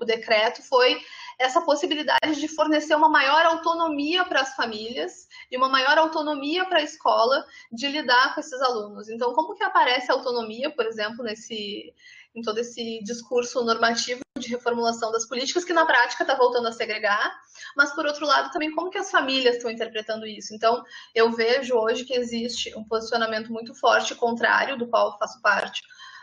[0.00, 1.00] o decreto foi
[1.38, 6.78] essa possibilidade de fornecer uma maior autonomia para as famílias e uma maior autonomia para
[6.78, 9.08] a escola de lidar com esses alunos.
[9.08, 11.94] Então, como que aparece a autonomia, por exemplo, nesse
[12.34, 16.72] em todo esse discurso normativo de reformulação das políticas que na prática está voltando a
[16.72, 17.32] segregar,
[17.76, 20.54] mas por outro lado também como que as famílias estão interpretando isso.
[20.54, 20.82] Então,
[21.14, 25.82] eu vejo hoje que existe um posicionamento muito forte contrário do qual faço parte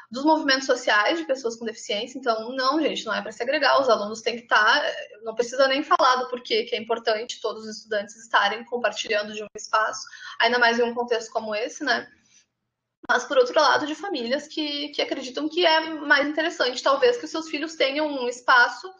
[0.09, 2.17] dos movimentos sociais de pessoas com deficiência.
[2.17, 4.91] Então, não, gente, não é para segregar, os alunos têm que estar, tá,
[5.23, 9.43] não precisa nem falar do porquê que é importante todos os estudantes estarem compartilhando de
[9.43, 10.07] um espaço,
[10.39, 12.09] ainda mais em um contexto como esse, né?
[13.09, 17.25] Mas, por outro lado, de famílias que, que acreditam que é mais interessante, talvez, que
[17.25, 18.91] os seus filhos tenham um espaço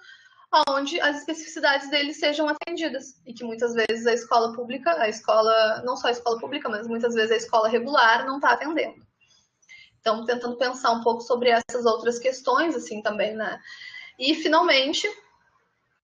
[0.69, 5.81] onde as especificidades deles sejam atendidas e que muitas vezes a escola pública, a escola,
[5.83, 9.05] não só a escola pública, mas muitas vezes a escola regular não está atendendo.
[9.99, 13.59] Então, tentando pensar um pouco sobre essas outras questões, assim, também, né?
[14.17, 15.05] E, finalmente,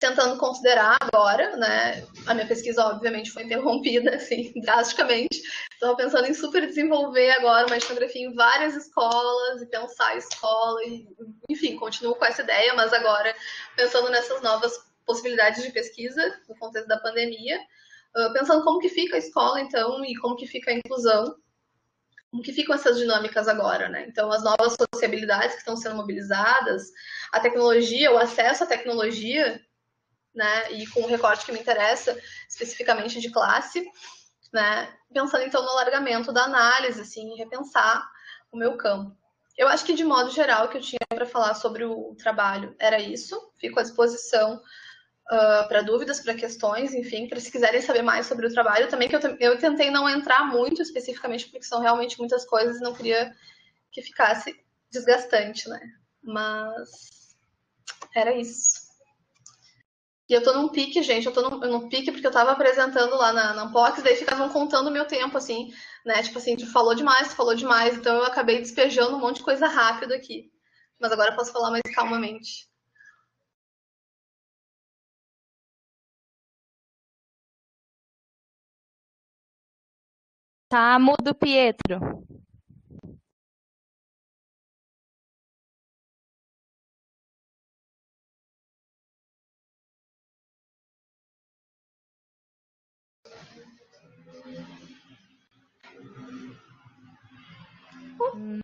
[0.04, 2.06] tentando considerar agora, né?
[2.28, 5.42] A minha pesquisa, obviamente, foi interrompida, assim, drasticamente.
[5.72, 10.84] Estava pensando em super desenvolver agora uma etnografia em várias escolas e pensar a escola,
[10.84, 11.08] e,
[11.50, 13.34] enfim, continuo com essa ideia, mas agora
[13.78, 14.74] pensando nessas novas
[15.06, 17.58] possibilidades de pesquisa no contexto da pandemia,
[18.34, 21.34] pensando como que fica a escola, então, e como que fica a inclusão
[22.30, 24.08] como que ficam essas dinâmicas agora, né?
[24.08, 26.92] Então, as novas sociabilidades que estão sendo mobilizadas,
[27.32, 29.62] a tecnologia, o acesso à tecnologia,
[30.34, 30.72] né?
[30.72, 32.18] E com o recorte que me interessa,
[32.50, 33.86] especificamente de classe,
[34.52, 34.94] né?
[35.14, 38.08] Pensando, então, no alargamento da análise, assim, repensar
[38.52, 39.16] o meu campo.
[39.58, 42.76] Eu acho que, de modo geral, o que eu tinha para falar sobre o trabalho
[42.80, 43.40] era isso.
[43.58, 48.48] Fico à disposição uh, para dúvidas, para questões, enfim, para se quiserem saber mais sobre
[48.48, 48.90] o trabalho.
[48.90, 52.84] Também que eu, eu tentei não entrar muito especificamente, porque são realmente muitas coisas e
[52.84, 53.36] não queria
[53.92, 54.56] que ficasse
[54.92, 55.80] desgastante, né?
[56.24, 57.36] Mas
[58.16, 58.83] era isso.
[60.34, 63.16] E eu tô num pique, gente, eu tô num, num pique porque eu tava apresentando
[63.16, 65.72] lá na, na Unbox, daí ficavam contando o meu tempo, assim,
[66.04, 66.24] né?
[66.24, 69.44] Tipo assim, tu falou demais, tu falou demais, então eu acabei despejando um monte de
[69.44, 70.52] coisa rápido aqui.
[71.00, 72.68] Mas agora eu posso falar mais calmamente.
[80.68, 82.00] Tá mudo, Pietro.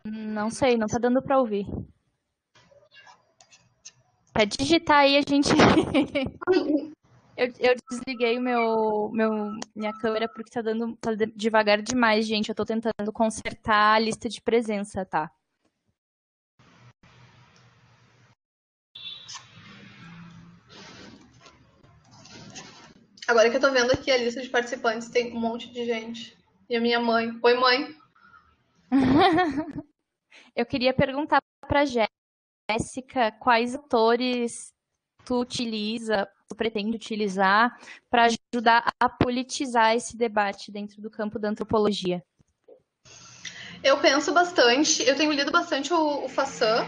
[0.06, 1.66] Não sei, não tá dando para ouvir.
[4.36, 5.50] Quer digitar aí, a gente.
[7.40, 12.50] Eu, eu desliguei meu, meu, minha câmera porque tá dando tá devagar demais, gente.
[12.50, 15.32] Eu tô tentando consertar a lista de presença, tá?
[23.26, 26.38] Agora que eu tô vendo aqui a lista de participantes, tem um monte de gente.
[26.70, 27.40] E a minha mãe.
[27.42, 27.96] Oi, mãe.
[30.56, 34.74] eu queria perguntar pra Jéssica quais atores
[35.26, 37.78] tu utiliza tu pretende utilizar
[38.10, 42.24] para ajudar a politizar esse debate dentro do campo da antropologia?
[43.84, 46.86] Eu penso bastante, eu tenho lido bastante o, o Fassan,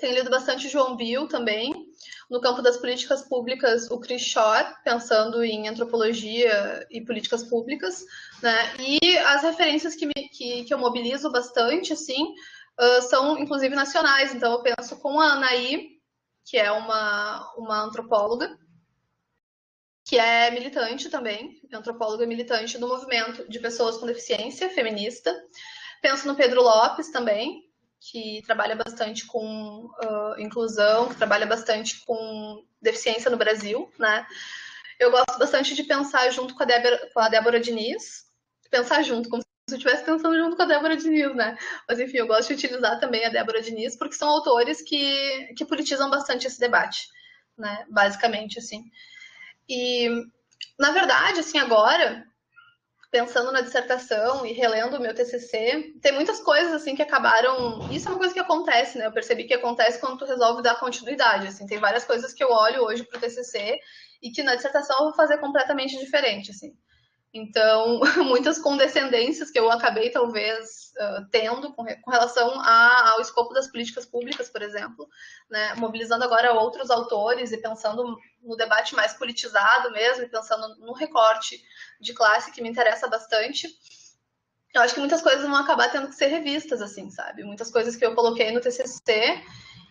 [0.00, 1.87] tenho lido bastante João Bill também.
[2.28, 8.04] No campo das políticas públicas, o Chris Shore, pensando em antropologia e políticas públicas,
[8.42, 8.76] né?
[8.78, 12.34] E as referências que, me, que, que eu mobilizo bastante, assim,
[12.78, 14.34] uh, são inclusive nacionais.
[14.34, 15.98] Então, eu penso com a Anaí,
[16.44, 18.58] que é uma, uma antropóloga,
[20.04, 25.34] que é militante também, antropóloga militante do movimento de pessoas com deficiência feminista.
[26.00, 27.67] Penso no Pedro Lopes também,
[28.00, 34.26] que trabalha bastante com uh, inclusão, que trabalha bastante com deficiência no Brasil, né?
[34.98, 38.24] Eu gosto bastante de pensar junto com a Débora, com a Débora Diniz,
[38.70, 41.56] pensar junto, como se eu estivesse pensando junto com a Débora Diniz, né?
[41.88, 45.64] Mas enfim, eu gosto de utilizar também a Débora Diniz, porque são autores que, que
[45.64, 47.08] politizam bastante esse debate,
[47.56, 47.84] né?
[47.88, 48.90] Basicamente, assim.
[49.68, 50.08] E,
[50.78, 52.26] na verdade, assim, agora,
[53.10, 57.90] pensando na dissertação e relendo o meu TCC, tem muitas coisas assim que acabaram.
[57.90, 59.06] Isso é uma coisa que acontece, né?
[59.06, 61.46] Eu percebi que acontece quando tu resolve dar continuidade.
[61.46, 63.78] Assim, tem várias coisas que eu olho hoje para o TCC
[64.22, 66.76] e que na dissertação eu vou fazer completamente diferente, assim.
[67.32, 70.92] Então, muitas condescendências que eu acabei, talvez,
[71.30, 75.08] tendo com, relação ao escopo das políticas públicas, por exemplo,
[75.50, 75.74] né?
[75.74, 81.62] mobilizando agora outros autores e pensando no debate mais politizado mesmo, e pensando no recorte
[82.00, 83.68] de classe que me interessa bastante.
[84.74, 87.42] Eu acho que muitas coisas vão acabar tendo que ser revistas, assim, sabe?
[87.42, 89.42] Muitas coisas que eu coloquei no TCC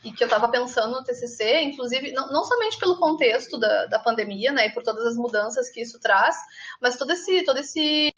[0.03, 3.99] e que eu estava pensando no TCC, inclusive, não, não somente pelo contexto da, da
[3.99, 6.35] pandemia, né, e por todas as mudanças que isso traz,
[6.81, 8.11] mas todo esse, todo esse,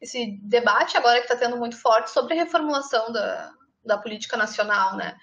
[0.00, 3.52] esse debate agora que está tendo muito forte sobre a reformulação da,
[3.84, 5.16] da política nacional, né.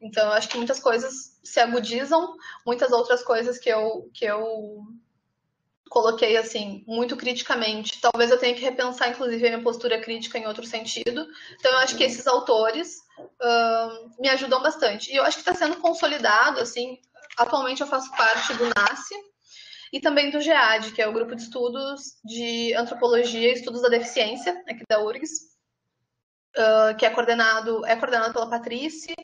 [0.00, 2.36] Então, eu acho que muitas coisas se agudizam,
[2.66, 4.82] muitas outras coisas que eu, que eu
[5.88, 8.00] coloquei assim muito criticamente.
[8.00, 11.26] Talvez eu tenha que repensar, inclusive, a minha postura crítica em outro sentido.
[11.58, 13.03] Então, eu acho que esses autores
[14.18, 15.12] me ajudam bastante.
[15.12, 16.98] E eu acho que está sendo consolidado, assim.
[17.36, 19.14] Atualmente eu faço parte do NASCE
[19.92, 23.88] e também do GEAD, que é o grupo de estudos de antropologia e estudos da
[23.88, 25.56] deficiência aqui da URGS,
[26.56, 29.14] uh, que é coordenado é coordenado pela Patrícia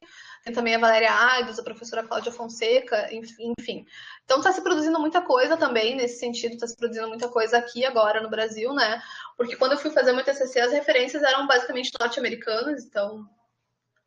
[0.42, 3.84] tem também a Valéria Aidos, a professora Cláudia Fonseca, enfim.
[4.24, 7.84] Então está se produzindo muita coisa também nesse sentido, está se produzindo muita coisa aqui
[7.84, 9.02] agora no Brasil, né?
[9.36, 13.28] Porque quando eu fui fazer meu TCC, as referências eram basicamente norte-americanas, então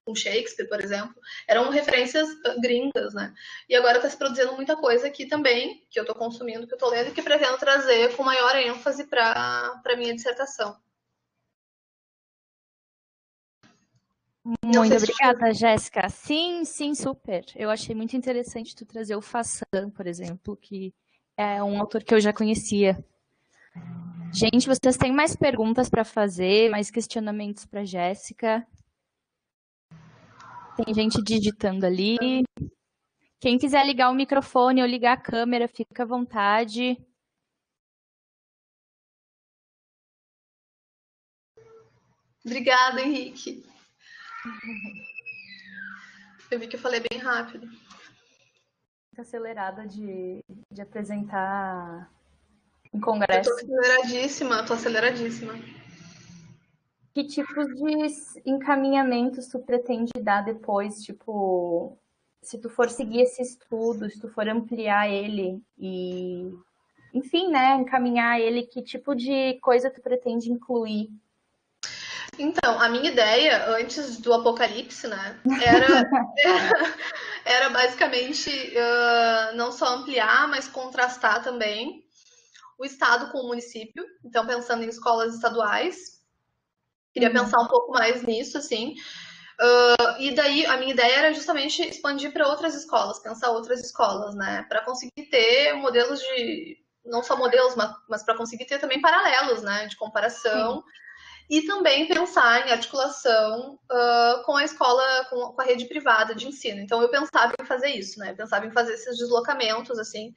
[0.06, 1.16] com Shakespeare, por exemplo,
[1.48, 3.34] eram referências ah, gringas, né?
[3.70, 6.78] E agora está se produzindo muita coisa aqui também, que eu estou consumindo, que eu
[6.78, 10.78] estou lendo, e que pretendo trazer com maior ênfase para a minha dissertação.
[14.44, 16.10] Muito obrigada, Jéssica.
[16.10, 17.46] Sim, sim, super.
[17.56, 20.94] Eu achei muito interessante tu trazer o Fassan, por exemplo, que
[21.38, 23.02] é um autor que eu já conhecia.
[24.34, 28.68] Gente, vocês têm mais perguntas para fazer, mais questionamentos para Jéssica?
[30.76, 32.44] Tem gente digitando ali.
[33.40, 36.98] Quem quiser ligar o microfone ou ligar a câmera, fica à vontade.
[42.46, 43.64] Obrigada, Henrique.
[46.50, 47.70] Eu vi que eu falei bem rápido.
[49.18, 52.12] Acelerada de, de apresentar
[52.92, 53.50] em congresso.
[53.50, 55.54] Eu tô aceleradíssima, tô aceleradíssima.
[57.14, 61.02] Que tipos de encaminhamentos tu pretende dar depois?
[61.04, 61.98] Tipo,
[62.42, 66.52] se tu for seguir esse estudo, se tu for ampliar ele e,
[67.14, 71.10] enfim, né, encaminhar ele, que tipo de coisa tu pretende incluir
[72.40, 75.88] então, a minha ideia antes do apocalipse, né, era,
[77.46, 82.04] era, basicamente uh, não só ampliar, mas contrastar também
[82.78, 84.04] o Estado com o município.
[84.26, 86.23] Então, pensando em escolas estaduais,
[87.14, 87.36] queria uhum.
[87.36, 88.96] pensar um pouco mais nisso, assim.
[89.62, 94.34] Uh, e daí a minha ideia era justamente expandir para outras escolas, pensar outras escolas,
[94.36, 99.00] né, para conseguir ter modelos de não só modelos, mas, mas para conseguir ter também
[99.00, 100.78] paralelos, né, de comparação.
[100.78, 100.84] Sim
[101.50, 106.48] e também pensar em articulação uh, com a escola, com, com, a rede privada de
[106.48, 106.80] ensino.
[106.80, 108.32] Então eu pensava em fazer isso, né?
[108.32, 110.34] Eu pensava em fazer esses deslocamentos, assim,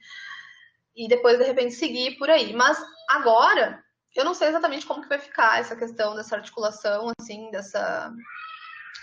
[0.95, 2.53] e depois de repente seguir por aí.
[2.53, 2.77] Mas
[3.09, 3.83] agora
[4.15, 8.11] eu não sei exatamente como que vai ficar essa questão dessa articulação, assim, dessa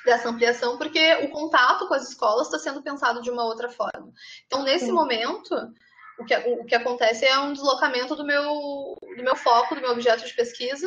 [0.04, 4.12] dessa ampliação, porque o contato com as escolas está sendo pensado de uma outra forma.
[4.46, 4.92] Então, nesse Sim.
[4.92, 5.54] momento,
[6.18, 9.92] o que, o que acontece é um deslocamento do meu, do meu foco, do meu
[9.92, 10.86] objeto de pesquisa,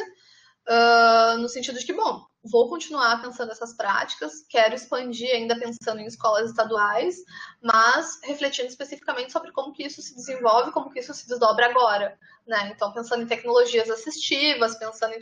[0.67, 5.99] uh, no sentido de que, bom, vou continuar pensando essas práticas, quero expandir ainda pensando
[5.99, 7.17] em escolas estaduais,
[7.61, 12.17] mas refletindo especificamente sobre como que isso se desenvolve, como que isso se desdobra agora,
[12.47, 12.71] né?
[12.73, 15.21] Então, pensando em tecnologias assistivas, pensando em...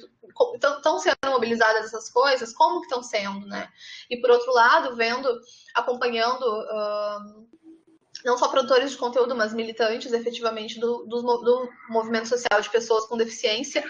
[0.55, 3.69] Estão sendo mobilizadas essas coisas, como que estão sendo, né?
[4.09, 5.29] E, por outro lado, vendo,
[5.73, 6.43] acompanhando...
[6.43, 7.55] Uh,
[8.23, 13.05] não só produtores de conteúdo, mas militantes efetivamente do, do, do movimento social de pessoas
[13.05, 13.83] com deficiência,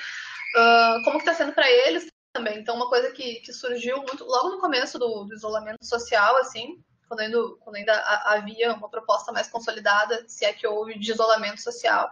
[0.56, 2.60] uh, como que está sendo para eles também.
[2.60, 6.84] Então, uma coisa que, que surgiu muito logo no começo do, do isolamento social, assim,
[7.08, 7.94] quando ainda, quando ainda
[8.26, 12.10] havia uma proposta mais consolidada, se é que houve, de isolamento social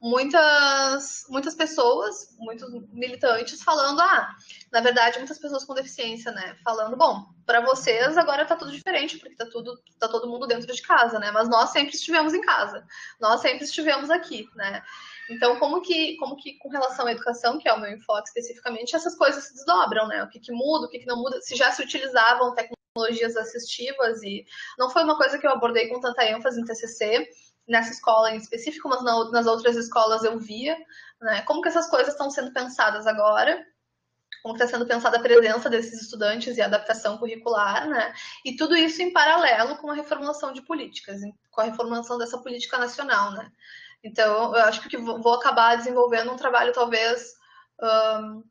[0.00, 4.34] muitas, muitas pessoas, muitos militantes falando, ah,
[4.72, 6.56] na verdade, muitas pessoas com deficiência, né?
[6.64, 10.72] Falando, bom, para vocês agora tá tudo diferente, porque tá tudo, tá todo mundo dentro
[10.72, 11.30] de casa, né?
[11.30, 12.84] Mas nós sempre estivemos em casa,
[13.20, 14.82] nós sempre estivemos aqui, né?
[15.30, 18.96] Então, como que, como que com relação à educação, que é o meu enfoque especificamente,
[18.96, 20.24] essas coisas se desdobram, né?
[20.24, 24.20] O que, que muda, o que, que não muda, se já se utilizavam tecnologias assistivas
[24.24, 24.44] e
[24.76, 27.28] não foi uma coisa que eu abordei com tanta ênfase em TCC,
[27.68, 30.76] nessa escola em específico, mas nas outras escolas eu via,
[31.20, 31.42] né?
[31.42, 33.64] Como que essas coisas estão sendo pensadas agora?
[34.42, 38.12] Como está sendo pensada a presença desses estudantes e a adaptação curricular, né?
[38.44, 41.20] E tudo isso em paralelo com a reformulação de políticas,
[41.52, 43.52] com a reformulação dessa política nacional, né?
[44.02, 47.34] Então, eu acho que vou acabar desenvolvendo um trabalho talvez
[47.82, 48.42] um,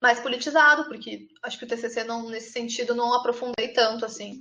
[0.00, 4.40] mais politizado, porque acho que o TCC não, nesse sentido não aprofundei tanto assim.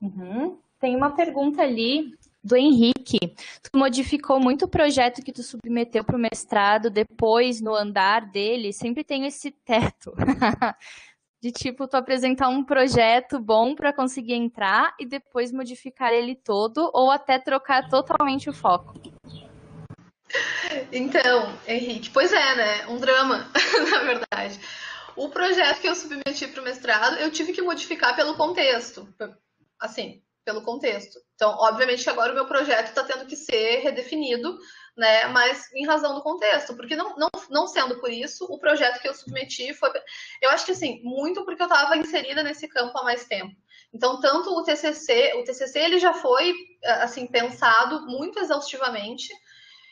[0.00, 0.58] Uhum.
[0.80, 2.12] Tem uma pergunta ali
[2.42, 3.18] do Henrique.
[3.62, 8.72] Tu modificou muito o projeto que tu submeteu para o mestrado, depois, no andar dele,
[8.72, 10.12] sempre tem esse teto.
[11.42, 16.88] de tipo, tu apresentar um projeto bom para conseguir entrar e depois modificar ele todo
[16.94, 18.94] ou até trocar totalmente o foco.
[20.92, 22.86] Então, Henrique, pois é, né?
[22.86, 23.50] Um drama,
[23.90, 24.60] na verdade.
[25.16, 29.12] O projeto que eu submeti para o mestrado, eu tive que modificar pelo contexto.
[29.80, 31.18] Assim, pelo contexto.
[31.34, 34.56] Então, obviamente agora o meu projeto está tendo que ser redefinido,
[34.96, 35.26] né?
[35.28, 39.08] Mas em razão do contexto, porque não, não, não sendo por isso, o projeto que
[39.08, 39.90] eu submeti foi,
[40.40, 43.54] eu acho que assim, muito porque eu estava inserida nesse campo há mais tempo.
[43.92, 49.28] Então, tanto o TCC, o TCC ele já foi assim pensado muito exaustivamente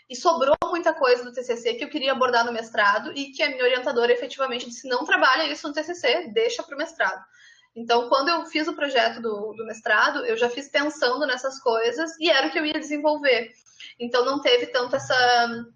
[0.08, 3.48] e sobrou muita coisa do TCC que eu queria abordar no mestrado e que a
[3.50, 7.22] minha orientadora efetivamente disse não trabalha isso no TCC, deixa para o mestrado.
[7.76, 12.10] Então, quando eu fiz o projeto do, do, mestrado, eu já fiz pensando nessas coisas
[12.18, 13.52] e era o que eu ia desenvolver.
[13.98, 15.66] Então, não teve tanto essa,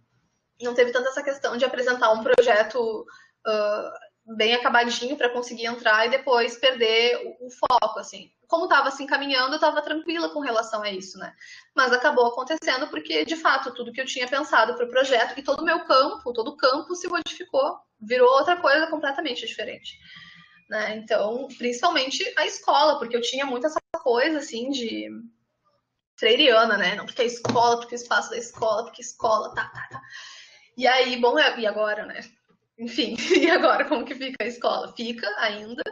[0.60, 3.06] não teve tanto essa questão de apresentar um projeto
[3.46, 8.30] uh, bem acabadinho para conseguir entrar e depois perder o, o foco, assim.
[8.46, 11.32] Como estava se assim, encaminhando, eu estava tranquila com relação a isso, né?
[11.74, 15.42] Mas acabou acontecendo porque, de fato, tudo que eu tinha pensado para o projeto e
[15.42, 19.98] todo o meu campo, todo o campo se modificou, virou outra coisa completamente diferente.
[20.68, 20.96] Né?
[20.96, 25.08] Então, principalmente a escola, porque eu tinha muito essa coisa assim de
[26.16, 26.94] freiriana, né?
[26.94, 30.02] Não porque a escola, porque o espaço da escola, porque escola, tá, tá, tá.
[30.76, 32.20] E aí, bom, é, e agora, né?
[32.78, 34.92] Enfim, e agora como que fica a escola?
[34.96, 35.82] Fica ainda,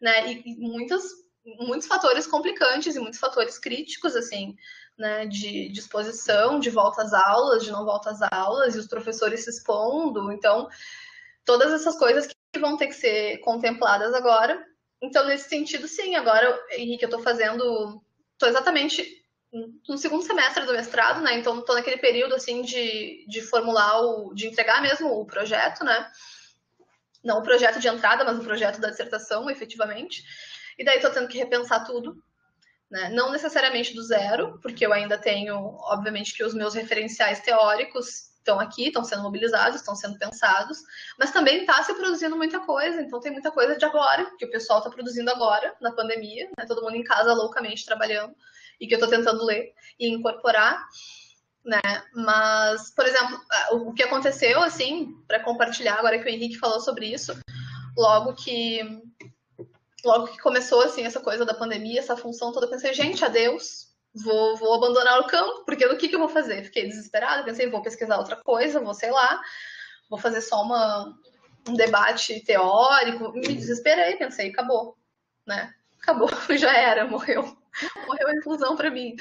[0.00, 0.32] né?
[0.32, 4.56] E, e muitos, fatores complicantes e muitos fatores críticos, assim,
[4.98, 5.26] né?
[5.26, 9.50] De disposição, de volta às aulas, de não volta às aulas, e os professores se
[9.50, 10.32] expondo.
[10.32, 10.68] Então,
[11.44, 14.64] todas essas coisas que vão ter que ser contempladas agora.
[15.00, 18.00] Então, nesse sentido, sim, agora, Henrique, eu estou fazendo,
[18.34, 19.21] estou exatamente
[19.86, 21.34] no segundo semestre do mestrado, né?
[21.38, 26.10] Então, estou naquele período, assim, de, de formular, o, de entregar mesmo o projeto, né?
[27.22, 30.24] Não o projeto de entrada, mas o projeto da dissertação, efetivamente.
[30.78, 32.16] E daí estou tendo que repensar tudo,
[32.90, 33.10] né?
[33.10, 38.58] Não necessariamente do zero, porque eu ainda tenho, obviamente, que os meus referenciais teóricos estão
[38.58, 40.78] aqui, estão sendo mobilizados, estão sendo pensados,
[41.18, 44.50] mas também está se produzindo muita coisa, então tem muita coisa de agora, que o
[44.50, 46.66] pessoal está produzindo agora, na pandemia, né?
[46.66, 48.34] todo mundo em casa loucamente trabalhando,
[48.82, 50.84] e que eu estou tentando ler e incorporar,
[51.64, 51.80] né?
[52.12, 53.40] Mas, por exemplo,
[53.74, 57.32] o que aconteceu, assim, para compartilhar agora que o Henrique falou sobre isso,
[57.96, 58.80] logo que
[60.04, 63.86] logo que começou assim essa coisa da pandemia, essa função toda, eu pensei, gente, adeus,
[64.12, 66.64] vou, vou abandonar o campo, porque o que, que eu vou fazer?
[66.64, 69.40] Fiquei desesperada, pensei, vou pesquisar outra coisa, vou, sei lá,
[70.10, 71.16] vou fazer só uma,
[71.68, 73.32] um debate teórico.
[73.32, 74.96] Me desesperei, pensei, acabou,
[75.46, 75.72] né?
[76.02, 76.28] Acabou,
[76.58, 77.61] já era, morreu.
[78.06, 79.14] Morreu a inclusão para mim.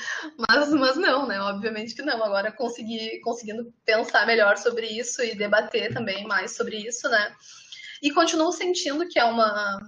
[0.49, 1.39] Mas, mas não, né?
[1.41, 2.24] Obviamente que não.
[2.24, 7.36] Agora consegui, conseguindo pensar melhor sobre isso e debater também mais sobre isso, né?
[8.02, 9.80] E continuo sentindo que é uma.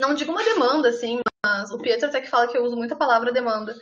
[0.00, 2.96] Não digo uma demanda, assim, mas o Pietro até que fala que eu uso muita
[2.96, 3.76] palavra demanda.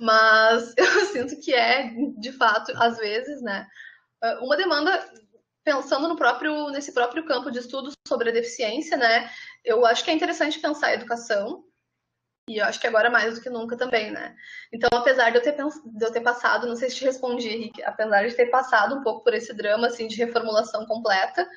[0.00, 3.66] Mas eu sinto que é, de fato, às vezes, né,
[4.40, 5.04] uma demanda
[5.62, 9.30] pensando no próprio nesse próprio campo de estudo sobre a deficiência, né?
[9.62, 11.64] Eu acho que é interessante pensar a educação
[12.50, 14.36] e eu acho que agora mais do que nunca também, né?
[14.72, 17.82] Então, apesar de eu ter, de eu ter passado, não sei se te respondi, Henrique,
[17.84, 21.48] apesar de ter passado um pouco por esse drama assim de reformulação completa,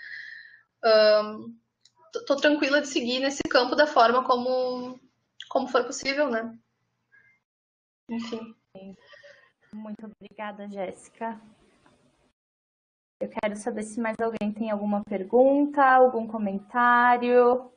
[0.85, 1.55] um,
[2.27, 4.99] tô tranquila de seguir nesse campo da forma como
[5.49, 6.55] como for possível, né?
[8.09, 8.55] Enfim.
[9.73, 11.39] Muito obrigada, Jéssica.
[13.19, 17.72] Eu quero saber se mais alguém tem alguma pergunta, algum comentário.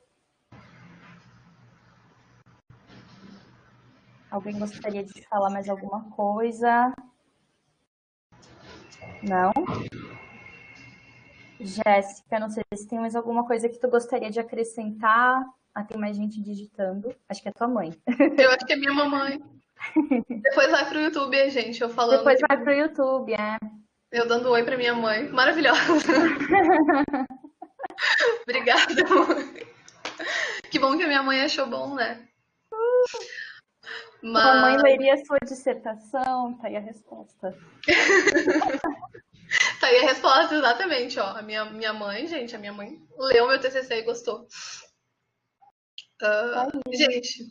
[4.36, 6.92] Alguém gostaria de falar mais alguma coisa?
[9.22, 9.50] Não?
[11.58, 15.42] Jéssica, não sei se tem mais alguma coisa que tu gostaria de acrescentar.
[15.74, 17.16] Ah, tem mais gente digitando.
[17.26, 17.94] Acho que é tua mãe.
[18.38, 19.42] Eu acho que é minha mamãe.
[20.28, 22.18] Depois vai pro YouTube, gente, eu falando.
[22.18, 23.56] Depois vai pro YouTube, é.
[24.12, 25.30] Eu dando oi pra minha mãe.
[25.30, 25.80] Maravilhosa.
[28.42, 29.66] Obrigada, mãe.
[30.70, 32.26] Que bom que a minha mãe achou bom, né?
[34.22, 34.44] Mas...
[34.44, 37.56] Mamãe leria sua dissertação, tá aí a resposta.
[39.80, 41.36] tá aí a resposta, exatamente, ó.
[41.36, 44.46] A minha, minha mãe, gente, a minha mãe leu meu TCC e gostou.
[46.22, 47.44] Uh, gente,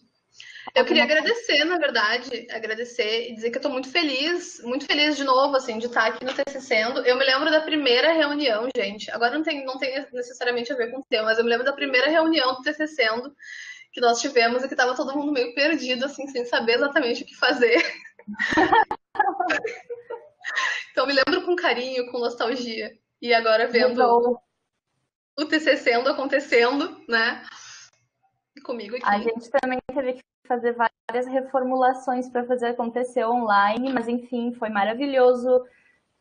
[0.73, 5.15] eu queria agradecer, na verdade, agradecer e dizer que eu tô muito feliz, muito feliz
[5.15, 6.81] de novo, assim, de estar aqui no TCC.
[7.05, 9.09] Eu me lembro da primeira reunião, gente.
[9.11, 11.65] Agora não tem, não tem necessariamente a ver com o tema, mas eu me lembro
[11.65, 13.07] da primeira reunião do TCC
[13.95, 17.25] que nós tivemos e que tava todo mundo meio perdido, assim, sem saber exatamente o
[17.25, 17.77] que fazer.
[20.91, 22.91] então me lembro com carinho, com nostalgia.
[23.21, 24.37] E agora vendo
[25.39, 27.41] o TCC acontecendo, né?
[28.65, 29.05] comigo aqui.
[29.05, 34.67] A gente também teve que fazer várias reformulações para fazer acontecer online, mas enfim, foi
[34.67, 35.63] maravilhoso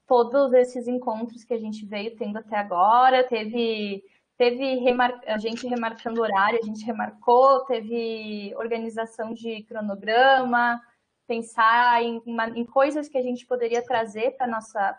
[0.06, 3.24] todos esses encontros que a gente veio tendo até agora.
[3.24, 4.04] Teve,
[4.36, 5.20] teve remar...
[5.26, 10.80] a gente remarcando horário, a gente remarcou, teve organização de cronograma,
[11.26, 12.22] pensar em,
[12.54, 14.46] em coisas que a gente poderia trazer para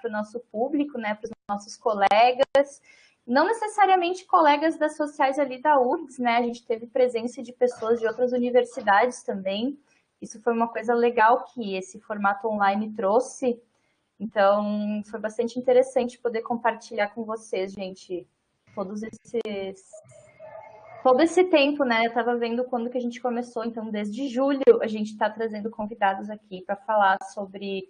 [0.05, 2.81] o nosso público, né, para os nossos colegas
[3.25, 6.37] não necessariamente colegas das sociais ali da URGS, né?
[6.37, 9.79] A gente teve presença de pessoas de outras universidades também.
[10.21, 13.59] Isso foi uma coisa legal que esse formato online trouxe.
[14.19, 18.27] Então, foi bastante interessante poder compartilhar com vocês, gente,
[18.75, 19.81] todos esses
[21.01, 22.01] todo esse tempo, né?
[22.05, 25.69] Eu estava vendo quando que a gente começou, então desde julho a gente está trazendo
[25.69, 27.87] convidados aqui para falar sobre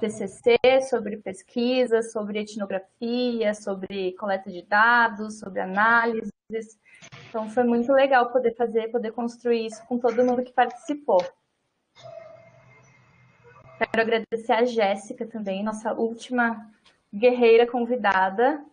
[0.00, 0.58] TCC,
[0.88, 6.30] sobre pesquisa, sobre etnografia, sobre coleta de dados, sobre análises.
[7.28, 11.24] Então foi muito legal poder fazer, poder construir isso com todo mundo que participou.
[13.78, 16.68] Quero agradecer a Jéssica também, nossa última
[17.14, 18.64] guerreira convidada.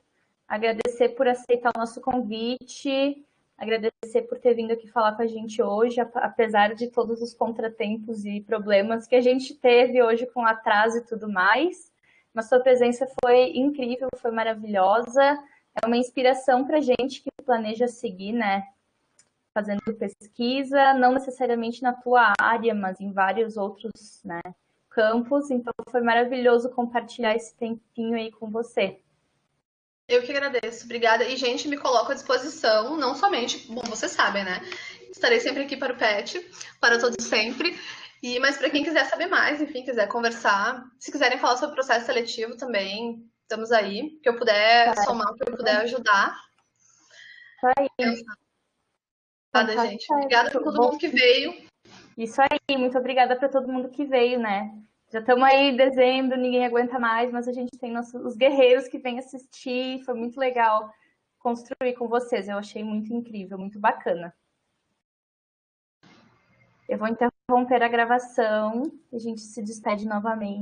[0.47, 3.25] Agradecer por aceitar o nosso convite,
[3.57, 8.25] agradecer por ter vindo aqui falar com a gente hoje, apesar de todos os contratempos
[8.25, 11.91] e problemas que a gente teve hoje com atraso e tudo mais.
[12.33, 15.39] Mas sua presença foi incrível, foi maravilhosa,
[15.81, 18.63] é uma inspiração para a gente que planeja seguir, né?
[19.53, 24.41] Fazendo pesquisa, não necessariamente na tua área, mas em vários outros né,
[24.89, 25.49] campos.
[25.49, 28.99] Então foi maravilhoso compartilhar esse tempinho aí com você.
[30.07, 31.23] Eu que agradeço, obrigada.
[31.25, 34.61] E, gente, me coloco à disposição, não somente, bom, vocês sabem, né?
[35.09, 36.39] Estarei sempre aqui para o PET,
[36.79, 37.79] para todos sempre.
[38.21, 41.75] E, mas para quem quiser saber mais, enfim, quiser conversar, se quiserem falar sobre o
[41.75, 44.19] processo seletivo também, estamos aí.
[44.21, 45.03] Que eu puder tá.
[45.03, 46.35] somar, que eu puder ajudar.
[47.57, 48.23] Isso aí.
[49.53, 50.13] Obrigada, gente.
[50.13, 51.65] Obrigada por todo mundo que veio.
[52.17, 54.71] Isso aí, muito obrigada para todo mundo que veio, né?
[55.15, 58.89] Já estamos aí em dezembro, ninguém aguenta mais, mas a gente tem nossos, os guerreiros
[58.89, 60.03] que vêm assistir.
[60.03, 60.93] Foi muito legal
[61.39, 62.49] construir com vocês.
[62.49, 64.35] Eu achei muito incrível, muito bacana.
[66.89, 68.91] Eu vou interromper a gravação.
[69.13, 70.59] A gente se despede novamente.